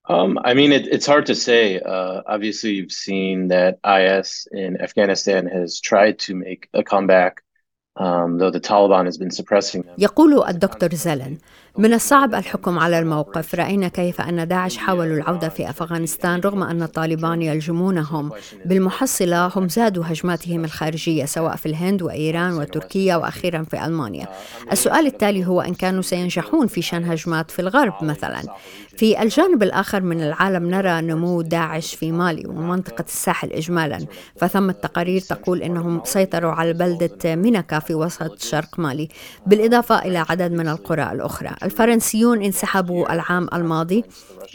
Um, 0.10 0.40
I 0.44 0.54
mean, 0.54 0.72
it, 0.72 0.88
it's 0.88 1.06
hard 1.06 1.26
to 1.26 1.36
say. 1.36 1.80
Uh, 1.80 2.22
obviously, 2.26 2.72
you've 2.72 2.94
seen 2.94 3.50
that 3.50 3.80
IS 3.86 4.48
in 4.52 4.82
Afghanistan 4.82 5.48
has 5.48 5.82
tried 5.82 6.20
to 6.20 6.36
make 6.36 6.70
a 6.74 6.84
comeback 6.84 7.44
Um, 8.00 8.38
يقول 9.98 10.44
الدكتور 10.48 10.96
زلن 10.96 11.38
من 11.79 11.95
الصعب 11.95 12.35
الحكم 12.35 12.79
على 12.79 12.99
الموقف. 12.99 13.55
رأينا 13.55 13.89
كيف 13.89 14.21
أن 14.21 14.49
داعش 14.49 14.77
حاولوا 14.77 15.17
العودة 15.17 15.49
في 15.49 15.71
أفغانستان 15.71 16.41
رغم 16.41 16.63
أن 16.63 16.83
الطالبان 16.83 17.43
يلجمونهم. 17.43 18.31
بالمحصلة 18.65 19.47
هم 19.57 19.69
زادوا 19.69 20.05
هجماتهم 20.07 20.65
الخارجية 20.65 21.25
سواء 21.25 21.57
في 21.57 21.67
الهند 21.67 22.03
وإيران 22.03 22.53
وتركيا 22.53 23.17
وأخيرا 23.17 23.63
في 23.63 23.85
ألمانيا. 23.85 24.29
السؤال 24.73 25.07
التالي 25.07 25.47
هو 25.47 25.61
أن 25.61 25.75
كانوا 25.75 26.03
سينجحون 26.03 26.67
في 26.67 26.83
شن 26.83 27.05
هجمات 27.05 27.51
في 27.51 27.59
الغرب 27.59 27.95
مثلا. 28.03 28.43
في 28.97 29.23
الجانب 29.23 29.63
الآخر 29.63 30.01
من 30.01 30.21
العالم 30.23 30.71
نرى 30.71 31.01
نمو 31.01 31.43
داعش 31.43 31.95
في 31.95 32.13
مالي 32.13 32.47
ومنطقة 32.47 33.05
الساحل 33.09 33.53
إجمالا 33.53 34.07
فثمة 34.37 34.73
تقارير 34.73 35.21
تقول 35.21 35.63
أنهم 35.63 36.01
سيطروا 36.05 36.53
على 36.53 36.73
بلدة 36.73 37.37
مينكا 37.37 37.79
في 37.79 37.95
وسط 37.95 38.43
شرق 38.43 38.79
مالي 38.79 39.09
بالإضافة 39.47 39.99
إلى 39.99 40.19
عدد 40.29 40.53
من 40.53 40.69
القرى 40.69 41.13
الأخرى. 41.13 41.51
الفرنسيون 41.65 42.43
انسحبوا 42.43 43.13
العام 43.13 43.49
الماضي. 43.55 44.05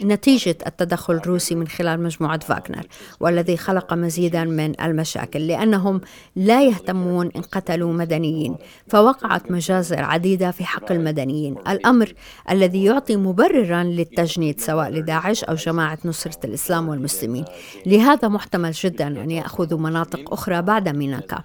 نتيجة 0.02 0.58
التدخل 0.66 1.14
الروسي 1.14 1.54
من 1.54 1.68
خلال 1.68 2.02
مجموعة 2.02 2.38
فاغنر 2.38 2.86
والذي 3.20 3.56
خلق 3.56 3.94
مزيدا 3.94 4.44
من 4.44 4.80
المشاكل 4.80 5.46
لأنهم 5.46 6.00
لا 6.36 6.62
يهتمون 6.62 7.30
إن 7.36 7.42
قتلوا 7.42 7.92
مدنيين. 7.92 8.56
فوقعت 8.88 9.50
مجازر 9.50 10.02
عديدة 10.02 10.50
في 10.50 10.64
حق 10.64 10.92
المدنيين. 10.92 11.56
الأمر 11.68 12.12
الذي 12.50 12.84
يعطي 12.84 13.16
مبررا 13.16 13.82
للتجنيد 13.82 14.60
سواء 14.60 14.90
لداعش 14.90 15.44
أو 15.44 15.54
جماعة 15.54 15.98
نصرة 16.04 16.38
الإسلام 16.44 16.88
والمسلمين. 16.88 17.44
لهذا 17.86 18.28
محتمل 18.28 18.70
جدا 18.70 19.06
أن 19.06 19.30
يأخذوا 19.30 19.78
مناطق 19.78 20.32
أخرى 20.32 20.62
بعد 20.62 20.88
ميناكا. 20.88 21.42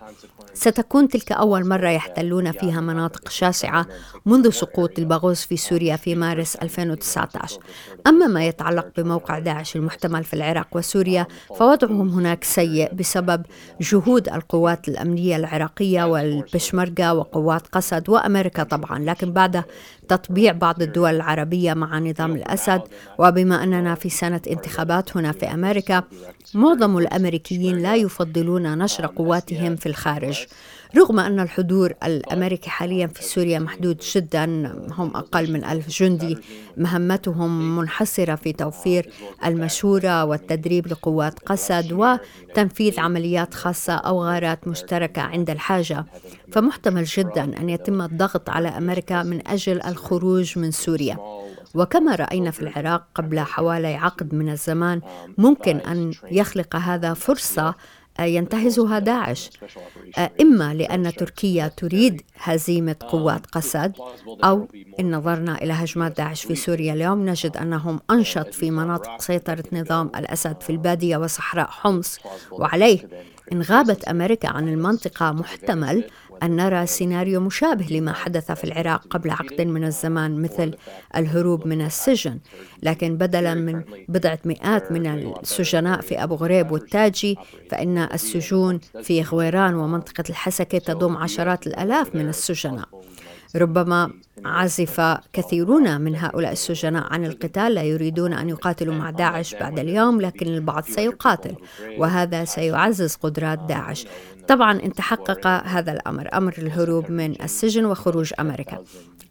ستكون 0.54 1.08
تلك 1.08 1.32
أول 1.32 1.68
مرة 1.68 1.90
يحتلون 1.90 2.52
فيها 2.52 2.82
مناطق 2.82 3.30
شاسعة 3.30 3.88
منذ 4.26 4.50
سقوط 4.50 5.00
البغوث 5.00 5.46
في 5.46 5.58
سوريا 5.58 5.96
في 5.96 6.16
مارس 6.16 6.56
2019 6.56 7.60
أما 8.08 8.28
ما 8.28 8.43
يتعلق 8.48 8.88
بموقع 8.98 9.40
داعش 9.40 9.76
المحتمل 9.76 10.24
في 10.24 10.34
العراق 10.34 10.68
وسوريا 10.72 11.28
فوضعهم 11.58 12.10
هناك 12.10 12.44
سيء 12.44 12.94
بسبب 12.94 13.46
جهود 13.82 14.30
القوات 14.30 14.88
الأمنية 14.88 15.36
العراقية 15.36 16.04
والبشمركة 16.04 17.14
وقوات 17.14 17.68
قسد 17.68 18.10
وأمريكا 18.10 18.64
طبعا. 18.64 19.00
لكن 19.00 19.32
بعد 19.32 19.64
تطبيع 20.08 20.52
بعض 20.52 20.82
الدول 20.82 21.16
العربية 21.16 21.74
مع 21.74 22.00
نظام 22.00 22.36
الأسد 22.36 22.82
وبما 23.20 23.64
أننا 23.64 23.96
في 23.96 24.10
سنة 24.10 24.42
انتخابات 24.50 25.18
هنا 25.18 25.32
في 25.32 25.46
أمريكا 25.46 26.04
معظم 26.54 26.98
الأمريكيين 26.98 27.78
لا 27.78 27.96
يفضلون 27.96 28.78
نشر 28.78 29.06
قواتهم 29.06 29.76
في 29.76 29.86
الخارج. 29.86 30.46
رغم 30.98 31.20
أن 31.20 31.40
الحضور 31.40 31.94
الأمريكي 32.04 32.70
حاليا 32.70 33.08
في 33.08 33.24
سوريا 33.24 33.60
محدود 33.60 34.02
جدا 34.16 34.46
هم 34.92 35.18
أقل 35.18 35.54
من 35.54 35.64
ألف 35.64 35.90
جندي. 35.90 36.38
مهمتهم 36.78 37.78
منحصرة 37.78 38.36
في 38.36 38.54
توفير 38.54 39.10
المشورة 39.46 40.26
والتدريب 40.26 40.88
لقوات 40.88 41.40
قسد 41.40 41.92
وتنفيذ 41.92 43.00
عمليات 43.00 43.54
خاصة 43.54 43.94
أو 43.94 44.24
غارات 44.24 44.68
مشتركة 44.68 45.22
عند 45.22 45.50
الحاجة. 45.50 46.06
فمحتمل 46.52 47.04
جدا 47.04 47.44
أن 47.44 47.70
يتم 47.70 48.02
الضغط 48.02 48.50
على 48.50 48.68
أمريكا 48.68 49.24
من 49.24 49.48
أجل 49.48 49.82
الخروج 49.82 50.60
من 50.60 50.72
سوريا. 50.72 51.18
وكما 51.76 52.16
رأينا 52.16 52.52
في 52.52 52.62
العراق 52.62 53.08
قبل 53.16 53.40
حوالي 53.40 53.96
عقد 53.96 54.36
من 54.36 54.50
الزمان 54.50 55.02
ممكن 55.38 55.78
أن 55.78 56.12
يخلق 56.32 56.76
هذا 56.76 57.14
فرصة 57.14 57.76
ينتهزها 58.20 59.00
داعش 59.00 59.50
إما 60.42 60.74
لأن 60.74 61.14
تركيا 61.14 61.68
تريد 61.68 62.22
هزيمة 62.38 62.96
قوات 63.10 63.46
قسد 63.46 63.94
أو 64.44 64.68
إن 65.00 65.16
نظرنا 65.16 65.62
إلى 65.62 65.74
هجمات 65.74 66.18
داعش 66.18 66.46
في 66.46 66.56
سوريا 66.56 66.94
اليوم 66.94 67.30
نجد 67.30 67.58
أنهم 67.58 68.00
أنشط 68.12 68.54
في 68.54 68.72
مناطق 68.72 69.22
سيطرة 69.22 69.64
نظام 69.74 70.12
الأسد 70.16 70.62
في 70.62 70.70
البادية 70.70 71.18
وصحراء 71.18 71.68
حمص. 71.68 72.20
وعليه 72.52 73.08
ان 73.52 73.62
غابت 73.62 74.04
أمريكا 74.04 74.50
عن 74.50 74.68
المنطقة 74.70 75.32
محتمل 75.32 76.04
أن 76.44 76.56
نرى 76.56 76.86
سيناريو 76.86 77.40
مشابه 77.40 77.86
لما 77.86 78.14
حدث 78.14 78.52
في 78.52 78.64
العراق 78.64 79.08
قبل 79.10 79.30
عقد 79.30 79.62
من 79.62 79.84
الزمان 79.84 80.42
مثل 80.42 80.74
الهروب 81.16 81.68
من 81.68 81.82
السجن. 81.82 82.40
لكن 82.84 83.18
بدلا 83.18 83.54
من 83.54 83.84
بضعة 84.08 84.40
مئات 84.46 84.92
من 84.92 85.08
السجناء 85.08 86.02
في 86.02 86.24
أبو 86.24 86.36
غريب 86.36 86.72
والتاجي 86.72 87.38
فإن 87.70 87.98
السجون 87.98 88.80
في 89.02 89.22
غويران 89.22 89.76
ومنطقة 89.76 90.24
الحسكة 90.30 90.78
تضم 90.78 91.18
عشرات 91.18 91.68
الآلاف 91.68 92.16
من 92.16 92.30
السجناء. 92.30 92.88
ربما 93.56 94.14
عزف 94.46 95.02
كثيرون 95.34 96.02
من 96.02 96.16
هؤلاء 96.16 96.52
السجناء 96.52 97.14
عن 97.14 97.26
القتال 97.26 97.74
لا 97.74 97.84
يريدون 97.84 98.34
أن 98.34 98.50
يقاتلوا 98.50 98.96
مع 98.96 99.10
داعش 99.10 99.56
بعد 99.56 99.80
اليوم 99.80 100.22
لكن 100.22 100.48
البعض 100.48 100.84
سيقاتل 100.84 101.56
وهذا 101.98 102.46
سيعزز 102.46 103.16
قدرات 103.16 103.60
داعش. 103.60 104.06
طبعا 104.48 104.80
إن 104.84 104.94
تحقق 104.94 105.48
هذا 105.48 105.92
الأمر 105.92 106.30
أمر 106.34 106.54
الهروب 106.58 107.12
من 107.12 107.42
السجن 107.42 107.86
وخروج 107.86 108.34
أمريكا. 108.40 108.84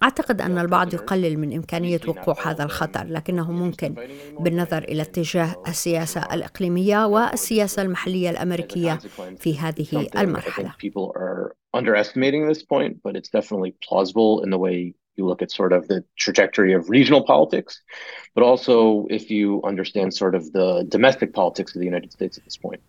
اعتقد 0.03 0.41
ان 0.41 0.59
البعض 0.59 0.95
يقلل 0.95 1.39
من 1.39 1.53
امكانيه 1.53 2.01
وقوع 2.09 2.51
هذا 2.51 2.65
الخطر 2.65 3.07
لكنه 3.07 3.53
ممكن 3.53 3.95
بالنظر 4.41 4.83
إلى 4.83 5.03
اتجاه 5.03 5.63
السياسة 5.69 6.21
الاقليميه 6.35 7.07
والسياسة 7.07 7.83
المحليه 7.83 8.31
الامريكيه 8.31 8.99
في 9.39 9.59
هذه 9.59 10.09
المرحله 10.17 10.73
underestimating 11.75 12.47
this 12.47 12.63
point, 12.63 12.95
but 13.03 13.17
it's 13.17 13.31
definitely 13.31 13.75
plausible 13.89 14.43
in 14.45 14.51
the 14.51 14.59
way 14.59 14.95
you 15.17 15.25
look 15.27 15.43
at 15.43 15.51
sort 15.51 15.73
of 15.73 15.89
the 15.89 16.05
trajectory 16.17 16.73
of 16.73 16.91
regional 16.91 17.23
politics, 17.23 17.81
but 18.35 18.43
also 18.51 19.07
if 19.11 19.31
you 19.31 19.63
understand 19.65 20.13
sort 20.23 20.35
of 20.35 20.53
the 20.53 20.85
domestic 20.89 21.33
politics 21.33 21.75
of 21.75 21.79
the 21.81 21.87
United 21.87 22.13
States 22.13 22.37
at 22.39 22.45
this 22.45 22.57
point. 22.57 22.81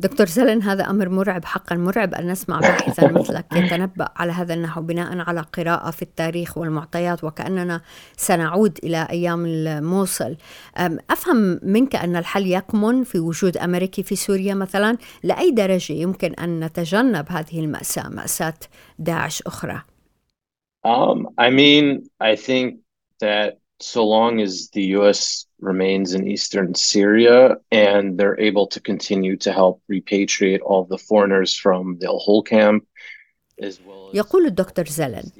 دكتور 0.00 0.26
زلن 0.26 0.62
هذا 0.62 0.90
أمر 0.90 1.08
مرعب 1.08 1.44
حقا 1.44 1.76
مرعب. 1.76 2.14
أن 2.14 2.26
نسمع 2.26 2.60
باحثا 2.60 3.06
مثلك. 3.06 3.46
يتنبأ 3.56 4.08
على 4.16 4.32
هذا 4.32 4.54
النحو 4.54 4.80
بناء 4.80 5.18
على 5.18 5.40
قراءة 5.40 5.90
في 5.90 6.02
التاريخ 6.02 6.58
والمعطيات 6.58 7.24
وكأننا 7.24 7.80
سنعود 8.16 8.78
إلى 8.84 9.06
أيام 9.10 9.46
الموصل. 9.46 10.36
أفهم 11.10 11.60
منك 11.62 11.96
أن 11.96 12.16
الحل 12.16 12.46
يكمن 12.46 13.04
في 13.04 13.18
وجود 13.18 13.56
أمريكي 13.56 14.02
في 14.02 14.16
سوريا 14.16 14.54
مثلا؟ 14.54 14.96
لأي 15.22 15.50
درجة 15.50 15.92
يمكن 15.92 16.34
أن 16.34 16.60
نتجنب 16.60 17.26
هذه 17.28 17.60
المأساة 17.60 18.08
مأساة 18.08 18.54
داعش 18.98 19.42
أخرى؟ 19.42 19.82
Um, 20.84 21.28
I 21.36 21.50
mean, 21.50 22.08
I 22.20 22.36
think 22.36 22.78
that 23.18 23.58
so 23.80 24.04
long 24.04 24.40
as 24.40 24.70
the 24.72 24.82
U.S. 24.98 25.45
remains 25.59 26.13
in 26.13 26.27
eastern 26.27 26.69
Syria 26.75 27.57
and 27.71 28.17
they're 28.17 28.39
able 28.49 28.67
to 28.73 28.79
continue 28.79 29.35
to 29.45 29.51
help 29.51 29.75
repatriate 29.95 30.61
all 30.63 30.83
the 30.85 30.97
foreigners 30.97 31.51
from 31.63 31.97
the 31.99 32.07
Al 32.07 32.19
Hol 32.25 32.41
camp. 32.43 32.87
As 33.59 33.79
well 33.85 34.09
as 34.09 34.15
يقول 34.15 34.45
الدكتور 34.45 34.85
زلن 34.85 35.31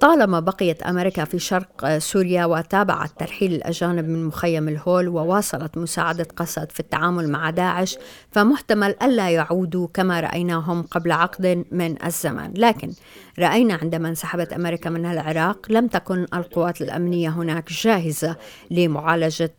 طالما 0.00 0.40
بقيت 0.40 0.82
أمريكا 0.82 1.24
في 1.24 1.38
شرق 1.38 1.98
سوريا 1.98 2.44
وتابعت 2.44 3.10
ترحيل 3.18 3.54
الأجانب 3.54 4.08
من 4.08 4.24
مخيم 4.24 4.68
الهول 4.68 5.08
وواصلت 5.08 5.78
مساعدة 5.78 6.26
قسد 6.36 6.72
في 6.72 6.80
التعامل 6.80 7.30
مع 7.30 7.50
داعش 7.50 7.98
فمحتمل 8.32 8.94
ألا 9.02 9.30
يعودوا 9.30 9.88
كما 9.94 10.20
رأيناهم 10.20 10.82
قبل 10.82 11.12
عقد 11.12 11.64
من 11.72 12.04
الزمان، 12.04 12.52
لكن 12.56 12.92
رأينا 13.38 13.74
عندما 13.74 14.08
انسحبت 14.08 14.52
أمريكا 14.52 14.90
من 14.90 15.06
العراق 15.06 15.66
لم 15.70 15.86
تكن 15.86 16.26
القوات 16.34 16.82
الأمنية 16.82 17.28
هناك 17.28 17.72
جاهزة 17.72 18.36
لمعالجة 18.70 19.54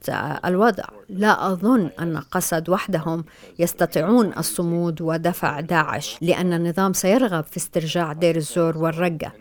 الوضع، 0.45 0.85
لا 1.09 1.51
أظن 1.51 1.89
أن 1.99 2.17
قسد 2.17 2.69
وحدهم 2.69 3.23
يستطيعون 3.59 4.33
الصمود 4.37 5.01
ودفع 5.01 5.59
داعش 5.59 6.17
لأن 6.21 6.53
النظام 6.53 6.93
سيرغب 6.93 7.43
في 7.43 7.57
استرجاع 7.57 8.13
دير 8.13 8.35
الزور 8.35 8.77
والرقة. 8.77 9.31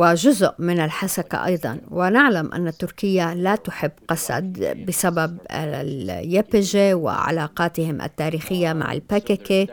وجزء 0.00 0.52
من 0.58 0.80
الحسكة 0.80 1.44
أيضا. 1.44 1.80
ونعلم 1.90 2.52
أن 2.52 2.72
تركيا 2.78 3.34
لا 3.34 3.56
تحب 3.56 3.90
قسد 4.08 4.84
بسبب 4.88 5.38
اليبجي 5.50 6.94
وعلاقاتهم 6.94 8.00
التاريخية 8.00 8.72
مع 8.72 8.92
الباكيكي. 8.92 9.66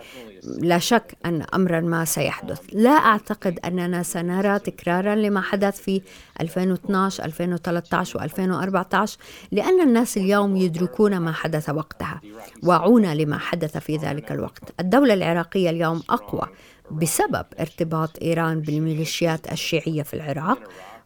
لا 0.44 0.80
شك 0.80 1.18
أن 1.26 1.46
أمرا 1.54 1.80
ما 1.80 2.06
سيحدث. 2.06 2.60
لا 2.74 2.90
أعتقد 2.90 3.60
أننا 3.66 4.04
سنرى 4.04 4.60
تكرارا 4.60 5.16
لما 5.16 5.42
حدث 5.42 5.82
في 5.82 6.02
2012 6.42 7.26
2013 7.26 8.20
و2014 8.20 9.10
لأن 9.52 9.82
الناس 9.82 10.18
اليوم 10.18 10.58
يدركون 10.58 11.18
ما 11.18 11.32
حدث 11.32 11.70
وقتها 11.70 12.22
واعون 12.64 13.14
لما 13.14 13.38
حدث 13.38 13.78
في 13.78 13.98
ذلك 13.98 14.32
الوقت. 14.32 14.64
الدولة 14.80 15.14
العراقية 15.14 15.70
اليوم 15.70 16.04
أقوى 16.10 16.48
بسبب 16.92 17.46
ارتباط 17.60 18.10
إيران 18.22 18.62
بالميليشيات 18.62 19.52
الشيعية 19.52 20.04
في 20.04 20.14
العراق 20.14 20.60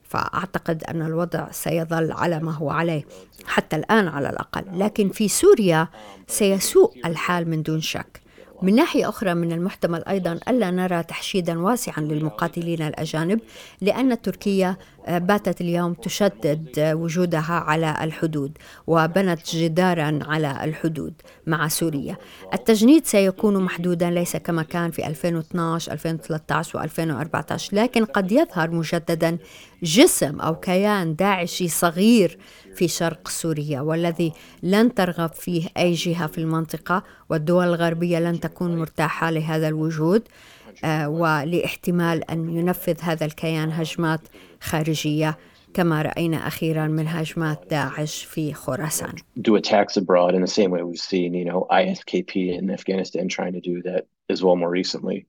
فأعتقد 0.04 0.84
أن 0.84 1.02
الوضع 1.02 1.52
سيظل 1.52 2.12
على 2.12 2.40
ما 2.40 2.52
هو 2.52 2.70
عليه 2.70 3.06
حتى 3.46 3.76
الآن 3.76 4.08
على 4.08 4.30
الأقل. 4.30 4.80
لكن 4.80 5.10
في 5.10 5.28
سوريا 5.28 5.88
سيسوء 6.28 6.94
الحال 7.06 7.50
من 7.50 7.64
دون 7.64 7.82
شك. 7.82 8.22
من 8.62 8.76
ناحية 8.76 9.10
أخرى 9.10 9.34
من 9.34 9.52
المحتمل 9.52 10.04
أيضا 10.06 10.40
ألا 10.48 10.72
نرى 10.72 11.04
تحشيدا 11.04 11.60
واسعا 11.60 12.02
للمقاتلين 12.02 12.82
الأجانب 12.82 13.40
لأن 13.82 14.22
تركيا 14.22 14.78
باتت 15.08 15.62
اليوم 15.62 15.94
تشدد 15.94 16.70
وجودها 16.80 17.54
على 17.54 17.98
الحدود 18.02 18.58
وبنت 18.88 19.56
جدارا 19.56 20.20
على 20.28 20.64
الحدود 20.64 21.14
مع 21.48 21.68
سوريا. 21.68 22.18
التجنيد 22.54 23.06
سيكون 23.06 23.64
محدودا 23.64 24.10
ليس 24.10 24.38
كما 24.38 24.64
كان 24.64 24.92
في 24.92 25.08
2012 25.08 25.92
2013 25.92 26.88
و2014 26.88 27.74
لكن 27.74 28.06
قد 28.06 28.32
يظهر 28.32 28.72
مجددا 28.72 29.38
جسم 29.84 30.40
أو 30.40 30.56
كيان 30.56 31.16
داعشي 31.16 31.68
صغير 31.68 32.38
في 32.76 32.88
شرق 32.88 33.28
سوريا 33.28 33.82
والذي 33.82 34.34
لن 34.64 34.94
ترغب 34.94 35.34
فيه 35.34 35.68
أي 35.78 35.94
جهة 35.94 36.28
في 36.28 36.38
المنطقة 36.38 37.04
والدول 37.30 37.68
الغربية 37.68 38.20
لن 38.20 38.40
تكون 38.40 38.76
مرتاحة 38.80 39.30
لهذا 39.30 39.68
الوجود. 39.68 40.22
آه، 40.22 40.61
ولاحتمال 40.86 42.32
ان 42.32 42.50
ينفذ 42.50 43.02
هذا 43.02 43.26
الكيان 43.26 43.72
هجمات 43.72 44.20
خارجيه 44.62 45.38
كما 45.74 46.02
رأينا 46.02 46.48
أخيرا 46.48 46.88
من 46.88 47.08
هجمات 47.08 47.68
داعش 47.70 48.24
في 48.24 48.54
خراسان. 48.54 49.16
Do 49.40 49.56
attacks 49.56 49.98
abroad 49.98 50.36
in 50.36 50.42
the 50.42 50.48
same 50.48 50.72
way 50.72 50.84
we've 50.84 51.00
seen, 51.00 51.34
you 51.34 51.46
know, 51.46 51.66
ISKP 51.72 52.58
in 52.58 52.70
Afghanistan 52.70 53.28
trying 53.28 53.54
to 53.54 53.62
do 53.62 53.82
that 53.84 54.06
as 54.30 54.44
well 54.44 54.56
more 54.56 54.70
recently. 54.70 55.26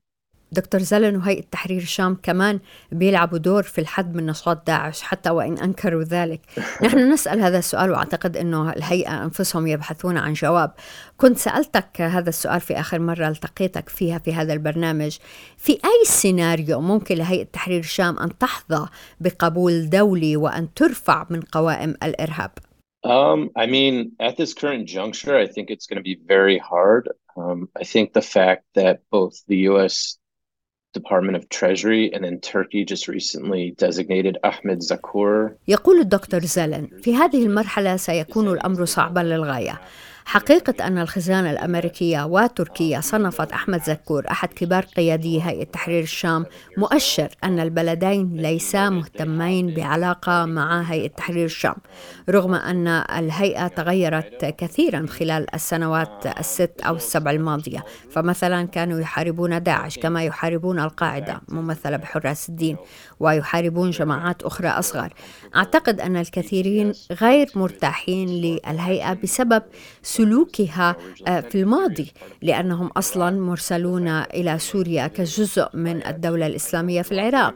دكتور 0.52 0.80
زلن 0.80 1.16
وهيئة 1.16 1.42
تحرير 1.50 1.82
الشام 1.82 2.18
كمان 2.22 2.60
بيلعبوا 2.92 3.38
دور 3.38 3.62
في 3.62 3.80
الحد 3.80 4.14
من 4.14 4.26
نشاط 4.26 4.66
داعش 4.66 5.02
حتى 5.02 5.30
وإن 5.30 5.58
أنكروا 5.58 6.02
ذلك 6.02 6.40
نحن 6.84 7.12
نسأل 7.12 7.40
هذا 7.40 7.58
السؤال 7.58 7.90
وأعتقد 7.90 8.36
أنه 8.36 8.72
الهيئة 8.72 9.24
أنفسهم 9.24 9.66
يبحثون 9.66 10.16
عن 10.16 10.32
جواب 10.32 10.72
كنت 11.16 11.38
سألتك 11.38 12.00
هذا 12.00 12.28
السؤال 12.28 12.60
في 12.60 12.80
آخر 12.80 12.98
مرة 12.98 13.28
التقيتك 13.28 13.88
فيها 13.88 14.18
في 14.18 14.34
هذا 14.34 14.52
البرنامج 14.52 15.18
في 15.56 15.72
أي 15.72 16.04
سيناريو 16.04 16.80
ممكن 16.80 17.14
لهيئة 17.14 17.44
تحرير 17.44 17.80
الشام 17.80 18.18
أن 18.18 18.38
تحظى 18.38 18.88
بقبول 19.20 19.90
دولي 19.90 20.36
وأن 20.36 20.74
ترفع 20.74 21.26
من 21.30 21.40
قوائم 21.40 21.94
الإرهاب 22.02 22.50
Um, 23.04 23.50
I 23.56 23.66
mean, 23.66 24.12
at 24.20 24.36
this 24.36 24.54
current 24.54 24.86
juncture, 24.86 25.36
I 25.36 25.48
think 25.48 25.70
it's 25.70 25.86
going 25.86 25.96
to 25.96 26.02
be 26.02 26.18
very 26.24 26.58
hard. 26.58 27.08
Um, 27.36 27.68
I 27.76 27.84
think 27.84 28.12
the 28.12 28.22
fact 28.22 28.64
that 28.74 29.00
both 29.10 29.42
the 29.48 29.56
U.S. 29.70 30.18
Department 30.92 31.36
of 31.36 31.48
Treasury 31.48 32.12
and 32.14 32.22
then 32.24 32.38
Turkey 32.40 32.84
just 32.84 33.08
recently 33.08 33.74
designated 33.78 34.38
Ahmed 34.44 34.80
Zakur. 34.80 35.50
يقول 35.68 36.00
الدكتور 36.00 36.40
زلن 36.40 36.88
في 37.02 37.16
هذه 37.16 37.46
المرحلة 37.46 37.96
سيكون 37.96 38.48
الأمر 38.48 38.84
صعبا 38.84 39.20
للغاية 39.20 39.80
حقيقة 40.24 40.86
أن 40.86 40.98
الخزانة 40.98 41.50
الأمريكية 41.50 42.24
وتركيا 42.24 43.00
صنفت 43.00 43.52
أحمد 43.52 43.82
زكور 43.82 44.30
أحد 44.30 44.48
كبار 44.48 44.84
قيادي 44.84 45.42
هيئة 45.42 45.64
تحرير 45.64 46.02
الشام 46.02 46.46
مؤشر 46.76 47.28
أن 47.44 47.60
البلدين 47.60 48.36
ليسا 48.36 48.88
مهتمين 48.88 49.74
بعلاقة 49.74 50.44
مع 50.44 50.82
هيئة 50.82 51.08
تحرير 51.08 51.44
الشام 51.44 51.74
رغم 52.30 52.54
أن 52.54 52.86
الهيئة 52.88 53.68
تغيرت 53.68 54.44
كثيرا 54.44 55.06
خلال 55.06 55.54
السنوات 55.54 56.26
الست 56.26 56.80
أو 56.86 56.96
السبع 56.96 57.30
الماضية. 57.30 57.84
فمثلا 58.10 58.66
كانوا 58.66 59.00
يحاربون 59.00 59.62
داعش 59.62 59.98
كما 59.98 60.24
يحاربون 60.24 60.80
القاعدة 60.80 61.40
ممثلة 61.48 61.96
بحراس 61.96 62.48
الدين 62.48 62.76
ويحاربون 63.20 63.90
جماعات 63.90 64.42
أخرى 64.42 64.68
أصغر. 64.68 65.12
أعتقد 65.56 66.00
أن 66.00 66.16
الكثيرين 66.16 66.92
غير 67.12 67.50
مرتاحين 67.54 68.28
للهيئة 68.28 69.12
بسبب 69.12 69.62
سلوكها 70.02 70.96
آه، 71.28 71.40
في 71.40 71.60
الماضي 71.60 72.12
لأنهم 72.42 72.86
أصلا 72.86 73.40
مرسلون 73.40 74.08
إلى 74.08 74.58
سوريا 74.58 75.06
كجزء 75.06 75.68
من 75.74 76.06
الدولة 76.06 76.46
الإسلامية 76.46 77.02
في 77.02 77.12
العراق 77.12 77.54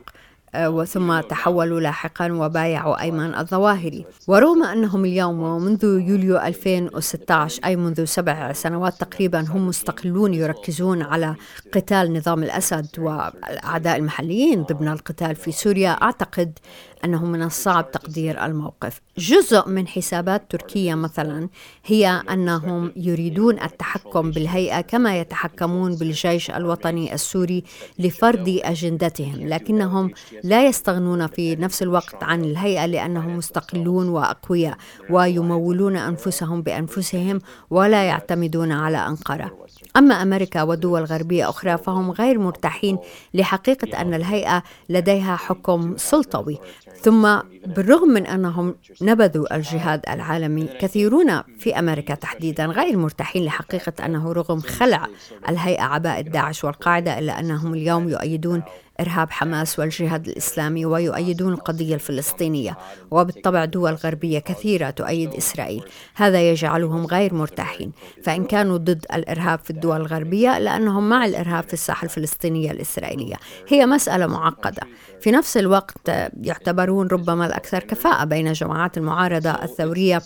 آه، 0.54 0.70
وثم 0.70 1.20
تحولوا 1.20 1.80
لاحقا 1.80 2.32
وبايعوا 2.32 3.00
أيمن 3.02 3.35
الظواهري 3.35 4.06
ورغم 4.28 4.62
أنهم 4.62 5.04
اليوم 5.04 5.40
ومنذ 5.40 5.85
يوليو 5.85 6.37
2016 6.37 7.64
أي 7.64 7.76
منذ 7.76 8.04
سبع 8.04 8.52
سنوات 8.52 8.94
تقريبا 9.00 9.40
هم 9.48 9.68
مستقلون 9.68 10.35
يركزون 10.35 11.02
على 11.02 11.35
قتال 11.74 12.12
نظام 12.12 12.42
الأسد 12.42 12.87
والأعداء 12.98 13.96
المحليين 13.96 14.62
ضمن 14.62 14.88
القتال 14.88 15.37
في 15.37 15.52
سوريا. 15.52 15.90
أعتقد 15.90 16.59
أنه 17.04 17.24
من 17.24 17.42
الصعب 17.42 17.90
تقدير 17.90 18.44
الموقف. 18.44 19.00
جزء 19.18 19.68
من 19.68 19.88
حسابات 19.88 20.50
تركيا 20.50 20.94
مثلا 20.94 21.48
هي 21.85 22.22
أنهم 22.30 22.92
يريدون 22.96 23.61
التحكم 23.62 24.30
بالهيئة 24.30 24.80
كما 24.80 25.20
يتحكمون 25.20 25.94
بالجيش 25.94 26.50
الوطني 26.50 27.14
السوري 27.14 27.64
لفرض 27.98 28.61
أجندتهم 28.64 29.48
لكنهم 29.48 30.11
لا 30.44 30.66
يستغنون 30.66 31.26
في 31.26 31.56
نفس 31.56 31.82
الوقت 31.82 32.22
عن 32.22 32.44
الهيئة 32.44 32.87
لأنهم 32.87 33.37
مستقلون 33.37 34.09
وأقوياء 34.09 34.76
ويمولون 35.11 35.96
أنفسهم 35.96 36.62
بأنفسهم 36.62 37.40
ولا 37.70 38.04
يعتمدون 38.04 38.72
على 38.72 38.98
أنقرة. 38.98 39.66
أما 39.96 40.22
أمريكا 40.22 40.62
ودول 40.62 41.04
غربية 41.04 41.48
أخرى 41.48 41.78
فهم 41.78 42.11
غير 42.11 42.38
مرتاحين 42.38 42.98
لحقيقة 43.35 44.00
أن 44.00 44.14
الهيئة 44.14 44.62
لديها 44.88 45.37
حكم 45.37 45.96
سلطوي. 45.96 46.59
ثم 47.02 47.38
بالرغم 47.66 48.09
من 48.09 48.26
أنهم 48.26 48.74
نبذوا 49.02 49.56
الجهاد 49.56 50.00
العالمي 50.09 50.68
كثيرون 50.80 51.42
في 51.59 51.78
أمريكا 51.78 52.14
تحديدا 52.14 52.66
غير 52.66 52.96
مرتاحين 52.96 53.44
لحقيقة 53.44 54.06
أنه 54.06 54.32
رغم 54.32 54.61
خلع 54.61 55.06
الهيئة 55.48 55.82
عباءة 55.82 56.20
داعش 56.20 56.64
والقاعدة 56.64 57.18
إلا 57.18 57.40
أنهم 57.40 57.74
اليوم 57.74 58.09
يؤيدون 58.09 58.62
إرهاب 59.00 59.30
حماس 59.30 59.78
والجهاد 59.78 60.28
الإسلامي 60.28 60.87
ويؤيدون 60.87 61.52
القضية 61.52 61.94
الفلسطينية 61.94 62.78
وبالطبع 63.11 63.64
دول 63.64 63.94
غربية 63.94 64.38
كثيرة 64.38 64.90
تؤيد 64.90 65.35
إسرائيل. 65.35 65.85
هذا 66.14 66.50
يجعلهم 66.50 67.06
غير 67.06 67.35
مرتاحين. 67.35 67.92
فإن 68.22 68.44
كانوا 68.44 68.76
ضد 68.76 69.06
الإرهاب 69.14 69.59
في 69.59 69.70
الدول 69.70 70.00
الغربية 70.00 70.59
لأنهم 70.59 71.09
مع 71.09 71.24
الإرهاب 71.24 71.64
في 71.64 71.72
الساحة 71.72 72.04
الفلسطينية 72.04 72.70
الإسرائيلية. 72.70 73.37
هي 73.68 73.87
مسألة 73.87 74.26
معقدة. 74.26 74.82
في 75.20 75.30
نفس 75.30 75.56
الوقت 75.56 76.11
يعتبرون 76.42 77.06
ربما 77.06 77.46
الأكثر 77.46 77.82
كفاءة 77.82 78.24
بين 78.24 78.52
جماعات 78.52 78.98
المعارضة 78.98 79.50
الثورية 79.50 80.22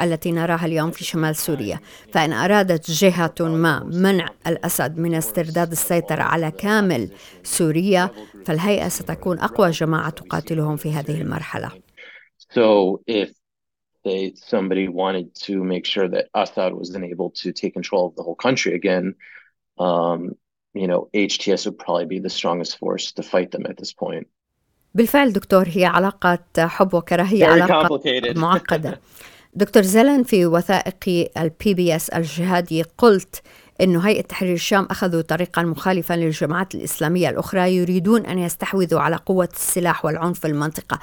التي 0.00 0.32
نراها 0.32 0.66
اليوم 0.66 0.90
في 0.90 1.04
شمال 1.04 1.36
سوريا. 1.36 1.80
فإن 2.12 2.32
أرادت 2.32 2.90
جهة 2.90 3.34
ما 3.40 3.84
منع 3.84 4.28
الأسد 4.46 4.98
من 4.98 5.14
استرداد 5.14 5.70
السيطرة 5.72 6.22
على 6.22 6.50
كامل 6.50 7.10
سوريا 7.42 8.11
فالهيئة 8.46 8.88
ستكون 8.88 9.38
أقوى 9.38 9.70
جماعة 9.70 10.10
تقاتلهم 10.10 10.76
في 10.76 10.92
هذه 10.92 11.20
المرحلة 11.20 11.70
So 12.54 13.00
if 13.06 13.30
they, 14.04 14.34
somebody 14.36 14.88
wanted 14.88 15.34
to 15.46 15.64
make 15.64 15.86
sure 15.86 16.08
that 16.08 16.24
Assad 16.34 16.72
was 16.74 16.90
then 16.92 17.04
able 17.04 17.30
to 17.42 17.52
take 17.52 17.72
control 17.72 18.02
of 18.08 18.14
the 18.16 18.22
whole 18.22 18.34
country 18.34 18.74
again, 18.74 19.14
um, 19.78 20.20
you 20.74 20.86
know, 20.90 21.08
HTS 21.14 21.66
would 21.66 21.78
probably 21.78 22.06
be 22.06 22.18
the 22.18 22.30
strongest 22.38 22.78
force 22.78 23.12
to 23.12 23.22
fight 23.22 23.50
them 23.50 23.64
at 23.66 23.76
this 23.76 23.92
point. 23.92 24.26
بالفعل 24.94 25.32
دكتور 25.32 25.68
هي 25.68 25.84
علاقة 25.84 26.38
حب 26.58 26.94
وكراهية 26.94 27.46
علاقة 27.46 28.00
معقدة 28.36 29.00
دكتور 29.54 29.82
زيلين 29.82 30.22
في 30.22 30.46
وثائقي 30.46 31.30
ال 31.36 31.74
PBS 31.74 32.08
الجهادي 32.08 32.82
قلت 32.82 33.42
أن 33.80 33.96
هيئة 33.96 34.20
تحرير 34.20 34.54
الشام 34.54 34.86
أخذوا 34.90 35.22
طريقا 35.22 35.62
مخالفا 35.62 36.14
للجماعات 36.14 36.74
الإسلامية 36.74 37.28
الأخرى 37.28 37.76
يريدون 37.76 38.26
أن 38.26 38.38
يستحوذوا 38.38 39.00
على 39.00 39.16
قوة 39.16 39.48
السلاح 39.52 40.04
والعنف 40.04 40.40
في 40.40 40.46
المنطقة. 40.46 40.98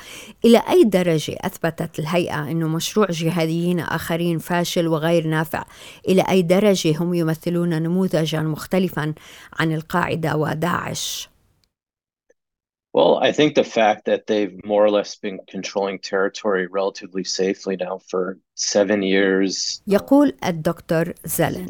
إلى 0.45 0.63
أي 0.69 0.83
درجة 0.83 1.37
أثبتت 1.41 1.99
الهيئة 1.99 2.51
أنه 2.51 2.67
مشروع 2.67 3.07
جهاديين 3.09 3.79
آخرين 3.79 4.37
فاشل 4.37 4.87
وغير 4.87 5.27
نافع؟ 5.27 5.63
إلى 6.07 6.21
أي 6.29 6.41
درجة 6.41 6.97
هم 6.97 7.13
يمثلون 7.13 7.81
نموذجا 7.83 8.41
مختلفا 8.41 9.13
عن 9.59 9.73
القاعدة 9.73 10.35
وداعش؟ 10.35 11.29
Well, 12.91 13.19
I 13.21 13.31
think 13.31 13.53
the 13.53 13.63
fact 13.63 14.05
that 14.05 14.25
they've 14.25 14.55
more 14.65 14.83
or 14.83 14.89
less 14.89 15.15
been 15.15 15.39
controlling 15.47 15.99
territory 15.99 16.65
relatively 16.65 17.23
safely 17.23 17.75
now 17.75 17.99
for 17.99 18.39
seven 18.55 19.03
years. 19.03 19.81
يقول 19.87 20.33
الدكتور 20.45 21.13
زلن. 21.25 21.69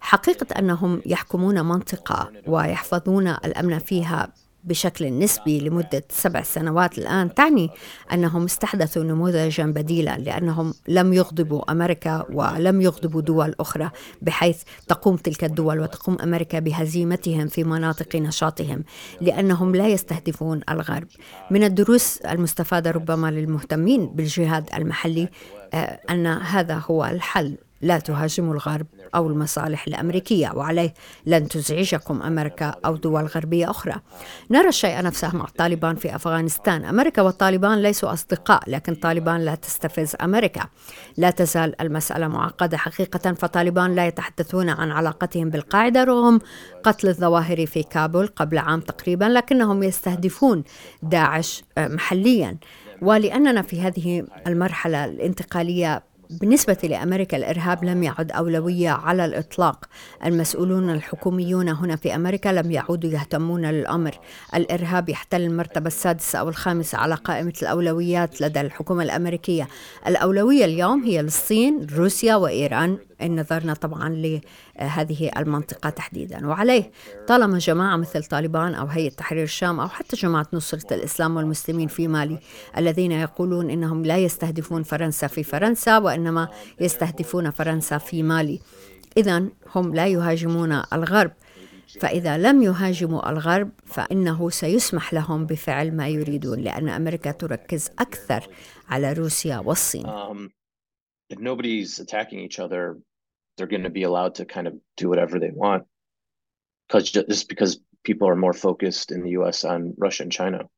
حقيقة 0.00 0.58
أنهم 0.58 1.02
يحكمون 1.06 1.64
منطقة 1.64 2.32
ويحفظون 2.46 3.28
الأمن 3.28 3.78
فيها 3.78 4.28
بشكل 4.66 5.18
نسبي 5.18 5.60
لمدة 5.60 6.04
سبع 6.08 6.42
سنوات 6.42 6.98
الآن 6.98 7.34
تعني 7.34 7.70
أنهم 8.12 8.44
استحدثوا 8.44 9.02
نموذجا 9.02 9.66
بديلا 9.66 10.18
لأنهم 10.18 10.74
لم 10.88 11.12
يغضبوا 11.12 11.72
أمريكا 11.72 12.26
ولم 12.32 12.80
يغضبوا 12.80 13.20
دول 13.20 13.54
أخرى 13.60 13.90
بحيث 14.22 14.62
تقوم 14.88 15.16
تلك 15.16 15.44
الدول 15.44 15.80
وتقوم 15.80 16.16
أمريكا 16.22 16.58
بهزيمتهم 16.58 17.48
في 17.48 17.64
مناطق 17.64 18.16
نشاطهم 18.16 18.84
لأنهم 19.20 19.74
لا 19.74 19.88
يستهدفون 19.88 20.60
الغرب. 20.70 21.08
من 21.50 21.64
الدروس 21.64 22.18
المستفادة 22.18 22.90
ربما 22.90 23.30
للمهتمين 23.30 24.06
بالجهاد 24.06 24.68
المحلي 24.74 25.28
آه، 25.74 26.00
أن 26.10 26.26
هذا 26.26 26.82
هو 26.90 27.04
الحل. 27.04 27.56
لا 27.82 27.98
تهاجموا 27.98 28.54
الغرب 28.54 28.86
أو 29.14 29.28
المصالح 29.28 29.86
الأمريكية 29.86 30.52
وعليه 30.54 30.94
لن 31.26 31.48
تزعجكم 31.48 32.22
أمريكا 32.22 32.74
أو 32.84 32.96
دول 32.96 33.26
غربية 33.26 33.70
أخرى. 33.70 33.94
نرى 34.50 34.68
الشيء 34.68 35.02
نفسه 35.02 35.36
مع 35.36 35.46
طالبان 35.58 35.96
في 35.96 36.16
أفغانستان. 36.16 36.84
أمريكا 36.84 37.22
والطالبان 37.22 37.82
ليسوا 37.82 38.12
أصدقاء 38.12 38.70
لكن 38.70 38.94
طالبان 38.94 39.40
لا 39.44 39.54
تستفز 39.54 40.16
أمريكا. 40.22 40.66
لا 41.16 41.30
تزال 41.30 41.80
المسألة 41.80 42.28
معقدة 42.28 42.76
حقيقة 42.76 43.32
فطالبان 43.32 43.94
لا 43.94 44.06
يتحدثون 44.06 44.68
عن 44.68 44.90
علاقتهم 44.90 45.50
بالقاعدة 45.50 46.04
رغم 46.04 46.40
قتل 46.82 47.08
الظواهر 47.08 47.66
في 47.66 47.82
كابول 47.82 48.26
قبل 48.26 48.58
عام 48.58 48.80
تقريبا 48.80 49.24
لكنهم 49.24 49.82
يستهدفون 49.82 50.64
داعش 51.02 51.64
محليا. 51.78 52.56
ولأننا 53.02 53.62
في 53.62 53.80
هذه 53.80 54.26
المرحلة 54.46 55.04
الانتقالية 55.04 56.02
بالنسبة 56.30 56.78
لأمريكا 56.82 57.36
الإرهاب 57.36 57.84
لم 57.84 58.02
يعد 58.02 58.32
أولوية 58.32 58.90
على 58.90 59.24
الإطلاق. 59.24 59.84
المسؤولون 60.24 60.90
الحكوميون 60.90 61.68
هنا 61.68 61.96
في 61.96 62.14
أمريكا 62.14 62.48
لم 62.48 62.70
يعودوا 62.70 63.10
يهتمون 63.10 63.66
للأمر. 63.66 64.18
الإرهاب 64.54 65.08
يحتل 65.08 65.40
المرتبة 65.40 65.86
السادسة 65.86 66.38
أو 66.38 66.48
الخامسة 66.48 66.98
على 66.98 67.14
قائمة 67.14 67.52
الأولويات 67.62 68.40
لدى 68.40 68.60
الحكومة 68.60 69.02
الأمريكية. 69.02 69.68
الأولوية 70.06 70.64
اليوم 70.64 71.04
هي 71.04 71.22
للصين 71.22 71.86
روسيا 71.96 72.36
وإيران. 72.36 72.98
إن 73.22 73.40
نظرنا 73.40 73.74
طبعا 73.74 74.08
لهذه 74.08 75.30
المنطقة 75.36 75.90
تحديدا. 75.90 76.46
وعليه 76.46 76.90
طالما 77.28 77.58
جماعة 77.58 77.96
مثل 77.96 78.24
طالبان 78.24 78.74
أو 78.74 78.86
هيئة 78.86 79.10
تحرير 79.10 79.42
الشام 79.42 79.80
أو 79.80 79.88
حتى 79.88 80.16
جماعة 80.16 80.46
نصرة 80.52 80.94
الإسلام 80.94 81.36
والمسلمين 81.36 81.88
في 81.88 82.08
مالي 82.08 82.38
الذين 82.76 83.12
يقولون 83.12 83.70
إنهم 83.70 84.04
لا 84.04 84.16
يستهدفون 84.16 84.82
فرنسا 84.82 85.26
في 85.26 85.42
فرنسا 85.42 85.98
وإنما 85.98 86.48
يستهدفون 86.80 87.50
فرنسا 87.50 87.98
في 87.98 88.22
مالي. 88.22 88.60
إذا 89.16 89.44
هم 89.74 89.94
لا 89.94 90.06
يهاجمون 90.06 90.82
الغرب. 90.92 91.32
فإذا 92.00 92.38
لم 92.38 92.62
يهاجموا 92.62 93.30
الغرب 93.30 93.70
فإنه 93.86 94.50
سيسمح 94.50 95.14
لهم 95.14 95.46
بفعل 95.46 95.96
ما 95.96 96.08
يريدون 96.08 96.58
لأن 96.60 96.88
أمريكا 96.88 97.30
تركز 97.30 97.90
أكثر 97.98 98.48
على 98.88 99.12
روسيا 99.12 99.58
والصين. 99.58 100.06
Um, 101.31 101.37
if 101.37 101.39
nobody's 101.39 101.99
attacking 101.99 102.39
each 102.39 102.59
other, 102.59 102.97
they're 103.57 103.67
going 103.67 103.83
to 103.83 103.89
be 103.89 104.03
allowed 104.03 104.35
to 104.35 104.45
kind 104.45 104.67
of 104.67 104.73
do 104.97 105.09
whatever 105.09 105.39
they 105.39 105.51
want. 105.51 105.83
Because 106.87 107.11
just 107.11 107.47
because 107.47 107.79
people 108.03 108.27
are 108.27 108.35
more 108.35 108.53
focused 108.53 109.11
in 109.11 109.23
the 109.23 109.31
US 109.41 109.63
on 109.63 109.93
Russia 109.97 110.23
and 110.23 110.31
China. 110.31 110.69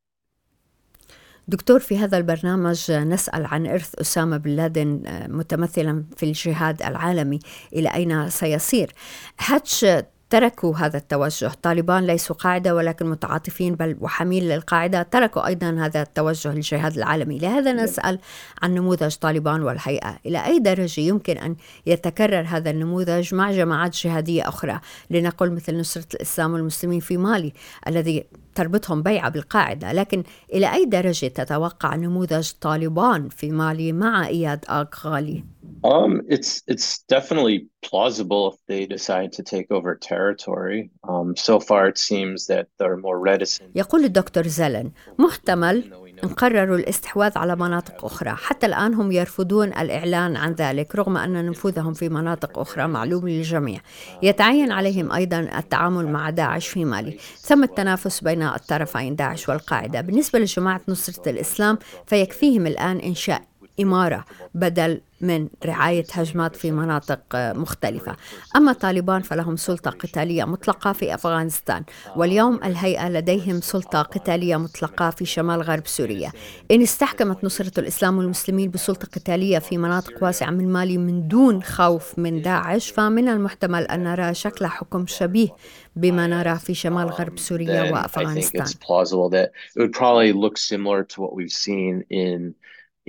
دكتور 1.48 1.80
في 1.80 1.98
هذا 1.98 2.18
البرنامج 2.18 2.92
نسأل 2.92 3.46
عن 3.46 3.68
إرث 3.68 3.96
أسامة 3.96 4.38
بن 4.38 4.50
لادن 4.50 5.04
متمثلا 5.30 6.06
في 6.18 6.24
الجهاد 6.24 6.82
العالمي 6.82 7.40
إلى 7.74 7.94
أين 7.94 8.30
سيصير 8.30 8.92
هاتش 9.40 9.86
تركوا 10.31 10.77
هذا 10.77 10.97
التوجه. 10.97 11.51
طالبان 11.63 12.07
ليسوا 12.07 12.37
قاعدة 12.37 12.75
ولكن 12.75 13.07
متعاطفين 13.07 13.75
بل 13.75 13.97
وحميل 14.01 14.49
للقاعدة 14.49 15.03
تركوا 15.03 15.47
أيضا 15.47 15.71
هذا 15.71 16.03
التوجه 16.03 16.53
الجهاد 16.53 16.97
العالمي. 16.97 17.39
لهذا 17.39 17.73
نسأل 17.73 18.19
عن 18.63 18.75
نموذج 18.75 19.15
طالبان 19.15 19.63
والهيئة. 19.63 20.19
إلى 20.27 20.47
أي 20.47 20.59
درجة 20.59 21.01
يمكن 21.01 21.39
أن 21.39 21.57
يتكرر 21.87 22.45
هذا 22.49 22.71
النموذج 22.71 23.35
مع 23.35 23.53
جماعات 23.53 23.97
جهادية 23.97 24.49
أخرى؟ 24.49 24.81
لنقل 25.11 25.51
مثل 25.53 25.81
نصرة 25.81 26.07
الإسلام 26.15 26.53
والمسلمين 26.53 27.01
في 27.01 27.17
مالي 27.17 27.53
الذي 27.87 28.25
تربطهم 28.55 29.03
بيعة 29.03 29.29
بالقاعدة. 29.31 29.93
لكن 29.93 30.23
إلى 30.53 30.75
أي 30.75 30.85
درجة 30.85 31.27
تتوقع 31.27 31.95
نموذج 31.95 32.51
طالبان 32.61 33.29
في 33.29 33.51
مالي 33.51 33.93
مع 33.93 34.27
إياد 34.27 34.65
آغ 34.69 34.87
غالي؟ 35.05 35.45
Um, 35.85 36.23
it's 36.29 36.63
it's 36.67 36.89
definitely 37.17 37.67
plausible 37.89 38.43
if 38.53 38.57
they 38.67 38.83
decide 38.97 39.31
to 39.39 39.43
take 39.43 39.69
over 39.71 39.95
territory. 39.95 40.18
Um, 40.19 41.37
so 41.37 41.61
far, 41.61 41.89
it 41.89 41.99
seems 41.99 42.47
that 42.47 42.67
they're 42.79 42.97
more 42.97 43.19
reticent. 43.19 43.71
يقول 43.75 44.05
الدكتور 44.05 44.47
زلن 44.47 44.91
محتمل 45.19 45.95
إن 46.25 46.29
قرروا 46.29 46.77
الاستحواذ 46.77 47.39
على 47.39 47.57
مناطق 47.57 48.05
أخرى. 48.05 48.31
حتى 48.31 48.67
الآن 48.67 48.95
هم 48.95 49.13
يرفضون 49.13 49.69
الإعلان 49.69 50.37
عن 50.37 50.53
ذلك 50.53 50.97
رغم 50.97 51.17
أن 51.17 51.47
نفوذهم 51.47 51.93
في 51.93 52.09
مناطق 52.09 52.59
أخرى 52.59 52.87
معلوم 52.87 53.29
للجميع. 53.29 53.81
يتعين 54.23 54.73
عليهم 54.73 55.13
أيضا 55.13 55.39
التعامل 55.59 56.07
مع 56.07 56.31
داعش 56.31 56.69
في 56.69 56.85
مالي. 56.85 57.19
ثم 57.39 57.63
التنافس 57.63 58.21
بين 58.21 58.43
الطرفين 58.43 59.17
داعش 59.17 59.49
والقاعدة. 59.49 60.01
بالنسبة 60.01 60.39
لجماعة 60.39 60.81
نصرة 60.89 61.31
الإسلام 61.31 61.79
فيكفيهم 62.07 62.67
الآن 62.67 62.99
إنشاء 62.99 63.43
إمارة 63.81 64.25
بدل 64.55 65.01
من 65.21 65.49
رعاية 65.67 66.05
هجمات 66.13 66.57
في 66.57 66.71
مناطق 66.71 67.21
مختلفة. 67.35 68.17
أما 68.57 68.73
طالبان 68.73 69.23
فلهم 69.23 69.57
سلطة 69.57 69.91
قتالية 69.91 70.45
مطلقة 70.45 70.93
في 70.93 71.15
أفغانستان 71.15 71.85
واليوم 72.17 72.61
الهيئة 72.65 73.09
لديهم 73.09 73.61
سلطة 73.61 74.03
قتالية 74.03 74.57
مطلقة 74.57 75.11
في 75.11 75.25
شمال 75.25 75.63
غرب 75.63 75.87
سوريا. 75.87 76.33
إن 76.71 76.83
استحكمت 76.83 77.45
نصرة 77.45 77.81
الإسلام 77.81 78.19
والمسلمين 78.19 78.71
بسلطة 78.71 79.07
قتالية 79.07 79.59
في 79.59 79.79
مناطق 79.79 80.23
واسعة 80.23 80.51
من 80.51 80.69
مالي 80.73 80.99
من 80.99 81.29
دون 81.29 81.63
خوف 81.63 82.19
من 82.19 82.43
داعش 82.43 82.91
فمن 82.91 83.29
المحتمل 83.29 83.83
أن 83.83 84.05
نرى 84.05 84.35
شكل 84.35 84.67
حكم 84.67 85.07
شبيه 85.07 85.49
بما 85.97 86.27
نراه 86.27 86.55
في 86.55 86.75
شمال 86.75 87.09
غرب 87.11 87.39
سوريا 87.39 87.83
وأفغانستان. 87.83 88.75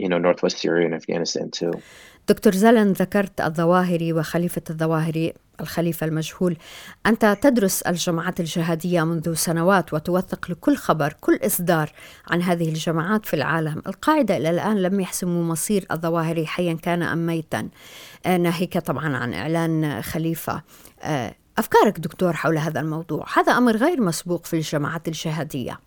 You 0.04 0.08
know, 0.10 0.20
northwest 0.28 0.58
Syria 0.64 0.86
and 0.88 0.96
Afghanistan 1.02 1.50
too. 1.60 1.80
دكتور 2.28 2.56
زلن 2.56 2.92
ذكرت 2.92 3.42
الظواهري 3.42 4.14
وخليفة 4.14 4.62
الظواهري 4.70 5.34
الخليفة 5.62 6.06
المجهول. 6.06 6.58
أنت 7.06 7.38
تدرس 7.42 7.82
الجماعات 7.82 8.40
الجهادية 8.40 9.04
منذ 9.04 9.34
سنوات 9.34 9.94
وتوثق 9.94 10.52
لكل 10.52 10.76
خبر 10.76 11.14
كل 11.22 11.40
إصدار 11.46 11.92
عن 12.32 12.42
هذه 12.42 12.70
الجماعات 12.70 13.26
في 13.26 13.34
العالم. 13.34 13.82
القاعدة 13.88 14.38
إلى 14.38 14.50
الآن 14.50 14.82
لم 14.82 15.00
يحسموا 15.00 15.44
مصير 15.44 15.86
الظواهري 15.92 16.48
حيا 16.48 16.74
كان 16.74 17.04
أم 17.04 17.26
ميتا. 17.26 17.70
ناهيك 18.26 18.78
طبعا 18.78 19.18
عن 19.18 19.34
إعلان 19.34 20.02
خليفة. 20.02 20.64
أفكارك 21.58 22.00
دكتور 22.00 22.34
حول 22.34 22.58
هذا 22.58 22.80
الموضوع؟ 22.80 23.26
هذا 23.38 23.52
أمر 23.52 23.76
غير 23.76 24.02
مسبوق 24.02 24.46
في 24.46 24.54
الجماعات 24.54 25.08
الجهادية. 25.08 25.80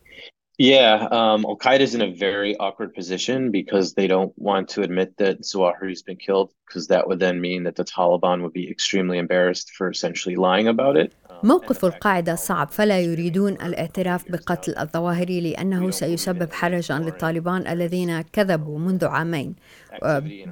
Yeah, 0.62 1.08
um, 1.12 1.46
Al 1.46 1.56
Qaeda 1.56 1.82
is 1.82 1.94
in 1.94 2.02
a 2.02 2.12
very 2.12 2.58
awkward 2.58 2.92
position 2.96 3.52
because 3.52 3.94
they 3.94 4.08
don't 4.08 4.34
want 4.38 4.70
to 4.70 4.82
admit 4.82 5.16
that 5.18 5.42
Zawahiri's 5.44 6.02
been 6.02 6.18
killed, 6.18 6.50
because 6.66 6.88
that 6.88 7.08
would 7.08 7.20
then 7.20 7.40
mean 7.40 7.64
that 7.66 7.76
the 7.76 7.86
Taliban 7.86 8.42
would 8.42 8.54
be 8.54 8.68
extremely 8.68 9.20
embarrassed 9.20 9.70
for 9.78 9.88
essentially 9.92 10.36
lying 10.36 10.68
about 10.68 10.98
it. 10.98 11.14
موقف 11.44 11.86
القاعدة 11.86 12.36
صعب 12.36 12.70
فلا 12.70 13.00
يريدون 13.00 13.54
الاعتراف 13.54 14.32
بقتل 14.32 14.78
الظواهري 14.78 15.42
لأنه 15.42 15.92
سيسبب 15.92 16.54
حرجا 16.54 17.00
للطالبان 17.00 17.68
الذين 17.68 18.22
كذبوا 18.22 18.80
منذ 18.80 19.06
عامين 19.06 19.56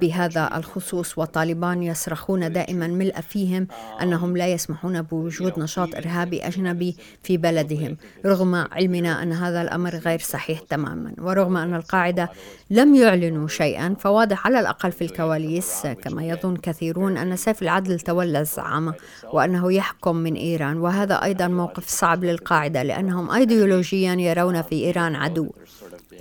بهذا 0.01 0.57
الخصوص 0.57 1.17
وطالبان 1.17 1.83
يصرخون 1.83 2.53
دائما 2.53 2.87
ملء 2.87 3.21
فيهم 3.21 3.67
أنهم 4.01 4.37
لا 4.37 4.47
يسمحون 4.47 5.01
بوجود 5.01 5.59
نشاط 5.59 5.95
إرهابي 5.95 6.41
أجنبي 6.47 6.95
في 7.23 7.37
بلدهم. 7.37 7.97
رغم 8.25 8.55
علمنا 8.55 9.23
أن 9.23 9.31
هذا 9.31 9.61
الأمر 9.61 9.95
غير 9.95 10.19
صحيح 10.19 10.59
تماما 10.59 11.13
ورغم 11.17 11.57
أن 11.57 11.73
القاعدة 11.75 12.29
لم 12.69 12.95
يعلنوا 12.95 13.47
شيئا 13.47 13.95
فواضح 13.99 14.47
على 14.47 14.59
الأقل 14.59 14.91
في 14.91 15.03
الكواليس 15.03 15.87
كما 15.87 16.23
يظن 16.23 16.55
كثيرون 16.55 17.17
أن 17.17 17.35
سيف 17.35 17.61
العدل 17.61 17.99
تولى 17.99 18.39
الزعامة 18.39 18.93
وأنه 19.33 19.73
يحكم 19.73 20.15
من 20.15 20.33
إيران. 20.33 20.77
وهذا 20.77 21.23
أيضا 21.23 21.47
موقف 21.47 21.87
صعب 21.87 22.23
للقاعدة 22.23 22.83
لأنهم 22.83 23.31
أيديولوجيا 23.31 24.13
يرون 24.13 24.61
في 24.61 24.85
إيران 24.85 25.15
عدو. 25.15 25.51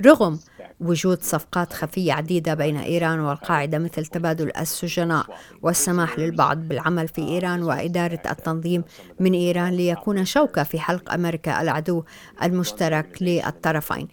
رغم 0.07 0.39
وجود 0.81 1.23
صفقات 1.23 1.73
خفية 1.73 2.13
عديدة 2.13 2.55
بين 2.55 2.77
إيران 2.77 3.21
والقاعدة 3.21 3.79
مثل 3.79 4.07
تبادل 4.07 4.53
السجناء 4.59 5.27
والسماح 5.63 6.19
للبعض 6.19 6.59
بالعمل 6.69 7.09
في 7.09 7.23
إيران 7.23 7.63
وإدارة 7.63 8.21
التنظيم 8.31 8.85
من 9.21 9.33
إيران 9.35 9.73
ليكون 9.73 10.25
شوكة 10.25 10.63
في 10.63 10.81
حلق 10.81 11.13
أمريكا 11.13 11.63
العدو 11.63 12.05
المشترك 12.43 13.23
للطرفين. 13.23 14.09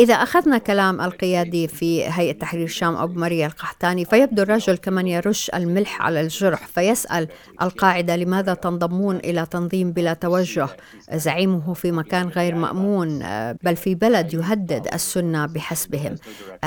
إذا 0.00 0.14
أخذنا 0.14 0.58
كلام 0.58 1.00
القيادي 1.00 1.68
في 1.68 2.04
هيئة 2.08 2.32
تحرير 2.32 2.64
الشام 2.64 2.96
أبو 2.96 3.20
مريا 3.20 3.46
القحطاني 3.46 4.04
فيبدو 4.04 4.42
الرجل 4.42 4.76
كمن 4.76 5.06
يرش 5.06 5.50
الملح 5.54 6.02
على 6.02 6.20
الجرح 6.20 6.66
فيسأل 6.66 7.28
القاعدة 7.62 8.16
لماذا 8.16 8.54
تنضمون 8.54 9.16
إلى 9.16 9.46
تنظيم 9.46 9.92
بلا 9.92 10.12
توجه؟ 10.12 10.68
زعيمه 11.12 11.74
في 11.74 11.92
مكان 11.92 12.28
غير 12.28 12.54
مأمون 12.54 13.18
بل 13.62 13.76
في 13.76 13.94
بلد 13.94 14.34
يهدد 14.34 14.88
السنة 14.94 15.46
بحسبهم. 15.46 16.14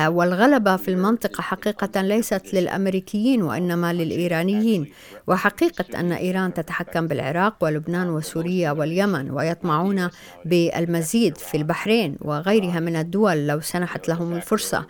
والغلبة 0.07 0.75
في 0.75 0.91
المنطقة 0.91 1.41
حقيقة 1.41 2.01
ليست 2.01 2.53
للأمريكيين 2.53 3.43
وإنما 3.43 3.93
للإيرانيين. 3.93 4.91
وحقيقة 5.27 5.99
أن 5.99 6.11
إيران 6.11 6.53
تتحكم 6.53 7.07
بالعراق 7.07 7.55
ولبنان 7.61 8.09
وسوريا 8.09 8.71
واليمن 8.71 9.31
ويطمعون 9.31 10.09
بالمزيد 10.45 11.38
في 11.38 11.57
البحرين 11.57 12.17
وغيرها 12.21 12.79
من 12.79 12.95
الدول 12.95 13.14
الدول 13.15 13.47
لو 13.47 13.60
سنحت 13.60 14.08
لهم 14.10 14.34
الفرصة 14.36 14.86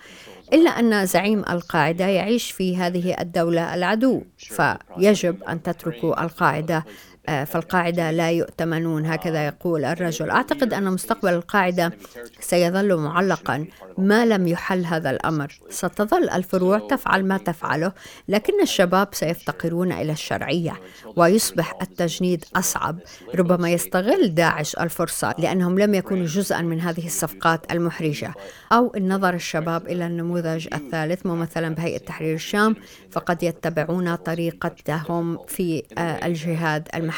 إلا 0.53 0.69
أن 0.69 1.05
زعيم 1.05 1.39
القاعدة 1.39 2.05
يعيش 2.05 2.51
في 2.51 2.77
هذه 2.77 3.15
الدولة 3.21 3.75
العدو. 3.75 4.23
فيجب 4.37 5.43
أن 5.43 5.63
تتركوا 5.63 6.23
القاعدة. 6.23 6.85
فالقاعدة 7.27 8.11
لا 8.11 8.31
يؤتمنون 8.31 9.05
هكذا 9.05 9.45
يقول 9.45 9.85
الرجل. 9.85 10.29
أعتقد 10.29 10.73
أن 10.73 10.83
مستقبل 10.83 11.33
القاعدة 11.33 11.93
سيظل 12.39 12.95
معلقا. 12.97 13.65
ما 13.97 14.25
لم 14.25 14.47
يحل 14.47 14.85
هذا 14.85 15.09
الأمر. 15.09 15.59
ستظل 15.69 16.29
الفروع 16.29 16.79
تفعل 16.79 17.25
ما 17.25 17.37
تفعله 17.37 17.91
لكن 18.27 18.61
الشباب 18.61 19.07
سيفتقرون 19.11 19.91
إلى 19.91 20.11
الشرعية 20.11 20.73
ويصبح 21.15 21.73
التجنيد 21.81 22.45
أصعب. 22.55 22.99
ربما 23.35 23.69
يستغل 23.69 24.35
داعش 24.35 24.75
الفرصة 24.75 25.35
لأنهم 25.37 25.79
لم 25.79 25.93
يكونوا 25.93 26.25
جزءا 26.25 26.61
من 26.61 26.81
هذه 26.81 27.05
الصفقات 27.05 27.71
المحرجة. 27.71 28.33
أو 28.71 28.93
إن 28.97 29.13
نظر 29.13 29.33
الشباب 29.33 29.87
إلى 29.87 30.07
النموذج 30.07 30.67
الثالث 30.73 31.25
ممثلا 31.25 31.75
بهيئة 31.75 31.97
تحرير 31.97 32.35
الشام 32.35 32.75
فقد 33.11 33.43
يتبعون 33.43 34.15
طريقتهم 34.15 35.37
في 35.47 35.83
آه، 35.97 36.25
الجهاد 36.25 36.87
المحلي 36.95 37.14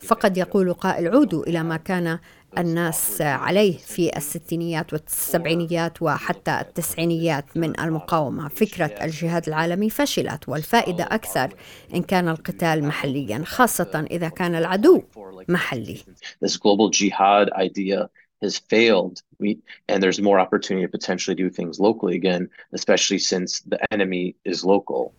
فقد 0.00 0.36
يقول 0.36 0.72
قائل 0.72 1.08
عودوا 1.08 1.46
إلى 1.46 1.62
ما 1.62 1.76
كان 1.76 2.18
الناس 2.58 3.20
عليه 3.20 3.78
في 3.78 4.16
الستينيات 4.16 4.92
والسبعينيات 4.92 6.02
وحتى 6.02 6.60
التسعينيات 6.60 7.56
من 7.56 7.80
المقاومة. 7.80 8.48
فكرة 8.48 9.04
الجهاد 9.04 9.48
العالمي 9.48 9.90
فشلت 9.90 10.48
والفائدة 10.48 11.04
أكثر 11.04 11.54
إن 11.94 12.02
كان 12.02 12.28
القتال 12.28 12.84
محليا 12.84 13.42
خاصة 13.44 14.06
إذا 14.10 14.28
كان 14.28 14.54
العدو 14.54 15.02
محلي. 15.48 15.98
This 16.44 16.56
global 16.56 16.90
jihad 16.90 17.50
idea 17.52 18.08
has 18.42 18.58
failed. 18.58 19.22
We, 19.38 19.58
and 19.88 20.02
there's 20.02 20.20
more 20.20 20.38
opportunity 20.40 20.84
to 20.86 20.90
potentially 20.98 21.36
do 21.36 21.48
things 21.48 21.78
locally 21.80 22.16
again 22.16 22.48
especially 22.72 23.18
since 23.18 23.60
the 23.60 23.78
enemy 23.92 24.34
is 24.44 24.64
local. 24.64 25.14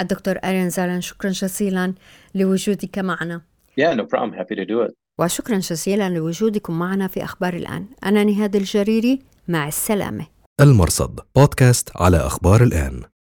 الدكتور 0.00 0.38
أرين 0.44 0.70
زالان 0.70 1.00
شكرا 1.00 1.30
جزيلا 1.30 1.94
لوجودك 2.34 2.98
معنا 2.98 3.40
Yeah, 3.80 3.94
no 3.94 4.02
problem. 4.04 4.32
Happy 4.32 4.54
to 4.54 4.64
do 4.66 4.88
it. 4.88 4.94
وشكرا 5.18 5.58
جزيلا 5.58 6.08
لوجودكم 6.08 6.78
معنا 6.78 7.06
في 7.06 7.24
أخبار 7.24 7.54
الآن 7.54 7.86
أنا 8.04 8.24
نهاد 8.24 8.56
الجريري 8.56 9.18
مع 9.48 9.68
السلامة 9.68 10.26
المرصد 10.60 11.20
بودكاست 11.36 11.90
على 11.96 12.16
أخبار 12.16 12.62
الآن 12.62 13.02